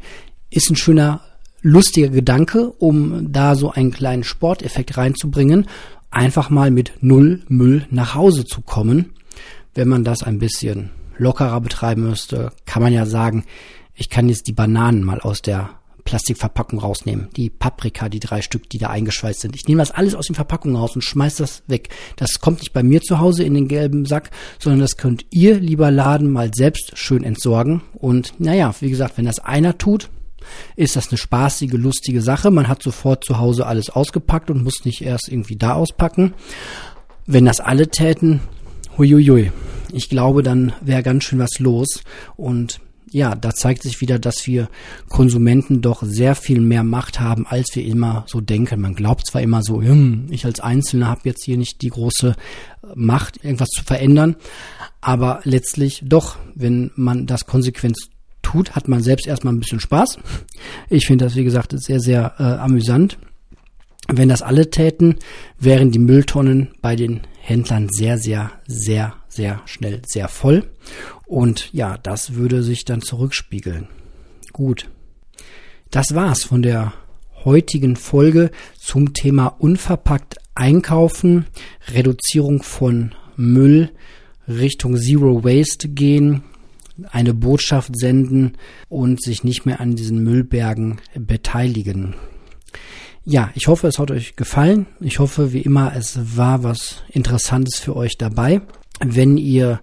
Ist 0.50 0.70
ein 0.70 0.76
schöner 0.76 1.22
lustiger 1.66 2.10
Gedanke, 2.10 2.70
um 2.70 3.32
da 3.32 3.56
so 3.56 3.72
einen 3.72 3.90
kleinen 3.90 4.24
Sporteffekt 4.24 4.98
reinzubringen, 4.98 5.66
einfach 6.12 6.52
mal 6.52 6.70
mit 6.70 6.94
null 7.02 7.42
Müll 7.48 7.88
nach 7.90 8.14
Hause 8.14 8.46
zu 8.46 8.62
kommen. 8.62 9.14
Wenn 9.74 9.88
man 9.88 10.04
das 10.04 10.22
ein 10.22 10.38
bisschen 10.38 10.92
lockerer 11.18 11.60
betreiben 11.62 12.04
müsste, 12.04 12.52
kann 12.68 12.84
man 12.84 12.94
ja 12.94 13.08
sagen, 13.08 13.46
ich 13.96 14.12
kann 14.12 14.30
jetzt 14.30 14.48
die 14.48 14.54
Bananen 14.54 15.04
mal 15.04 15.20
aus 15.20 15.42
der 15.42 15.72
Plastikverpackung 16.04 16.78
rausnehmen. 16.78 17.30
Die 17.36 17.50
Paprika, 17.50 18.10
die 18.10 18.20
drei 18.20 18.44
Stück, 18.44 18.70
die 18.70 18.78
da 18.78 18.92
eingeschweißt 18.92 19.40
sind. 19.40 19.56
Ich 19.56 19.68
nehme 19.68 19.82
das 19.82 19.90
alles 19.90 20.14
aus 20.14 20.28
den 20.28 20.36
Verpackungen 20.36 20.78
raus 20.78 20.94
und 20.94 21.02
schmeiß 21.02 21.38
das 21.38 21.64
weg. 21.66 21.90
Das 22.16 22.40
kommt 22.42 22.60
nicht 22.60 22.74
bei 22.74 22.84
mir 22.84 23.02
zu 23.02 23.20
Hause 23.20 23.44
in 23.44 23.56
den 23.56 23.68
gelben 23.68 24.06
Sack, 24.06 24.30
sondern 24.60 24.82
das 24.82 24.98
könnt 24.98 25.26
ihr, 25.32 25.60
lieber 25.60 25.90
Laden, 25.90 26.30
mal 26.30 26.52
selbst 26.54 26.96
schön 26.96 27.24
entsorgen. 27.24 27.82
Und 27.94 28.40
naja, 28.40 28.76
wie 28.82 28.92
gesagt, 28.92 29.18
wenn 29.18 29.26
das 29.26 29.40
einer 29.40 29.80
tut, 29.80 30.10
ist 30.76 30.96
das 30.96 31.10
eine 31.10 31.18
spaßige, 31.18 31.74
lustige 31.74 32.22
Sache. 32.22 32.52
Man 32.52 32.68
hat 32.68 32.84
sofort 32.84 33.24
zu 33.24 33.40
Hause 33.40 33.66
alles 33.66 33.90
ausgepackt 33.90 34.50
und 34.50 34.64
muss 34.64 34.86
nicht 34.86 35.02
erst 35.02 35.30
irgendwie 35.30 35.56
da 35.56 35.74
auspacken. 35.74 36.34
Wenn 37.26 37.46
das 37.46 37.60
alle 37.60 37.88
täten, 37.88 38.42
huiuiui, 38.98 39.52
ich 39.92 40.10
glaube, 40.10 40.44
dann 40.44 40.74
wäre 40.82 41.04
ganz 41.04 41.24
schön 41.24 41.40
was 41.40 41.60
los. 41.60 42.04
Und 42.36 42.80
ja, 43.12 43.34
da 43.36 43.54
zeigt 43.54 43.84
sich 43.84 44.02
wieder, 44.02 44.20
dass 44.20 44.46
wir 44.46 44.68
Konsumenten 45.10 45.82
doch 45.82 46.04
sehr 46.04 46.36
viel 46.36 46.60
mehr 46.60 46.84
Macht 46.84 47.20
haben, 47.20 47.48
als 47.48 47.68
wir 47.74 47.86
immer 47.86 48.26
so 48.28 48.42
denken. 48.42 48.82
Man 48.82 48.94
glaubt 48.94 49.28
zwar 49.28 49.42
immer 49.42 49.64
so, 49.64 49.82
hm, 49.82 50.28
ich 50.32 50.46
als 50.46 50.60
Einzelner 50.60 51.08
habe 51.08 51.22
jetzt 51.24 51.46
hier 51.46 51.58
nicht 51.58 51.82
die 51.82 51.90
große 51.90 52.36
Macht, 52.94 53.44
irgendwas 53.44 53.70
zu 53.70 53.84
verändern, 53.84 54.36
aber 55.02 55.40
letztlich 55.44 56.02
doch, 56.04 56.38
wenn 56.56 56.92
man 56.96 57.26
das 57.26 57.46
konsequent 57.46 57.98
tut, 58.46 58.76
hat 58.76 58.88
man 58.88 59.02
selbst 59.02 59.26
erstmal 59.26 59.54
ein 59.54 59.60
bisschen 59.60 59.80
Spaß. 59.80 60.20
Ich 60.90 61.08
finde 61.08 61.26
das, 61.26 61.36
wie 61.36 61.44
gesagt, 61.44 61.74
sehr, 61.76 62.00
sehr 62.00 62.36
äh, 62.38 62.44
amüsant. 62.44 63.18
Wenn 64.08 64.30
das 64.30 64.44
alle 64.44 64.70
täten, 64.70 65.16
wären 65.60 65.90
die 65.90 66.00
Mülltonnen 66.00 66.70
bei 66.80 66.96
den 66.96 67.22
Händlern 67.40 67.90
sehr, 67.90 68.20
sehr, 68.20 68.52
sehr, 68.68 69.16
sehr 69.28 69.62
schnell 69.66 70.04
sehr 70.06 70.28
voll. 70.28 70.64
Und 71.26 71.74
ja, 71.74 71.98
das 71.98 72.36
würde 72.36 72.62
sich 72.62 72.86
dann 72.86 73.02
zurückspiegeln. 73.02 73.88
Gut. 74.54 74.90
Das 75.90 76.14
war's 76.14 76.44
von 76.44 76.62
der 76.62 76.94
heutigen 77.46 77.96
Folge 77.96 78.52
zum 78.80 79.14
Thema 79.14 79.48
unverpackt 79.48 80.38
einkaufen, 80.54 81.46
Reduzierung 81.92 82.62
von 82.62 83.16
Müll 83.38 83.90
Richtung 84.48 84.98
Zero 84.98 85.44
Waste 85.44 85.90
gehen, 85.90 86.44
eine 87.12 87.34
Botschaft 87.34 87.98
senden 87.98 88.54
und 88.90 89.22
sich 89.22 89.44
nicht 89.44 89.66
mehr 89.66 89.80
an 89.80 89.96
diesen 89.96 90.24
Müllbergen 90.24 91.02
beteiligen. 91.16 92.16
Ja, 93.24 93.50
ich 93.56 93.68
hoffe, 93.68 93.88
es 93.88 93.98
hat 93.98 94.12
euch 94.12 94.36
gefallen. 94.36 94.86
Ich 95.00 95.20
hoffe, 95.20 95.52
wie 95.52 95.62
immer, 95.62 95.96
es 95.96 96.38
war 96.38 96.64
was 96.64 97.04
Interessantes 97.10 97.80
für 97.80 97.96
euch 97.96 98.18
dabei. 98.18 98.62
Wenn 99.04 99.38
ihr 99.38 99.82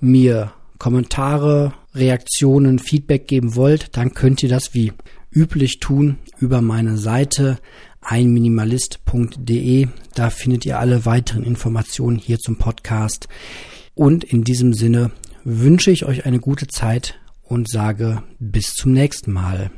mir 0.00 0.52
Kommentare, 0.78 1.74
Reaktionen, 1.94 2.78
Feedback 2.78 3.26
geben 3.26 3.56
wollt, 3.56 3.96
dann 3.96 4.14
könnt 4.14 4.42
ihr 4.42 4.48
das 4.48 4.72
wie 4.74 4.92
üblich 5.32 5.80
tun 5.80 6.18
über 6.38 6.60
meine 6.62 6.96
Seite 6.96 7.58
einminimalist.de. 8.00 9.88
Da 10.14 10.30
findet 10.30 10.64
ihr 10.64 10.78
alle 10.78 11.04
weiteren 11.04 11.42
Informationen 11.42 12.18
hier 12.18 12.38
zum 12.38 12.56
Podcast. 12.56 13.28
Und 13.94 14.24
in 14.24 14.44
diesem 14.44 14.74
Sinne 14.74 15.10
wünsche 15.48 15.92
ich 15.92 16.04
euch 16.04 16.26
eine 16.26 16.40
gute 16.40 16.66
Zeit 16.66 17.20
und 17.44 17.70
sage 17.70 18.24
bis 18.40 18.74
zum 18.74 18.92
nächsten 18.92 19.32
Mal. 19.32 19.70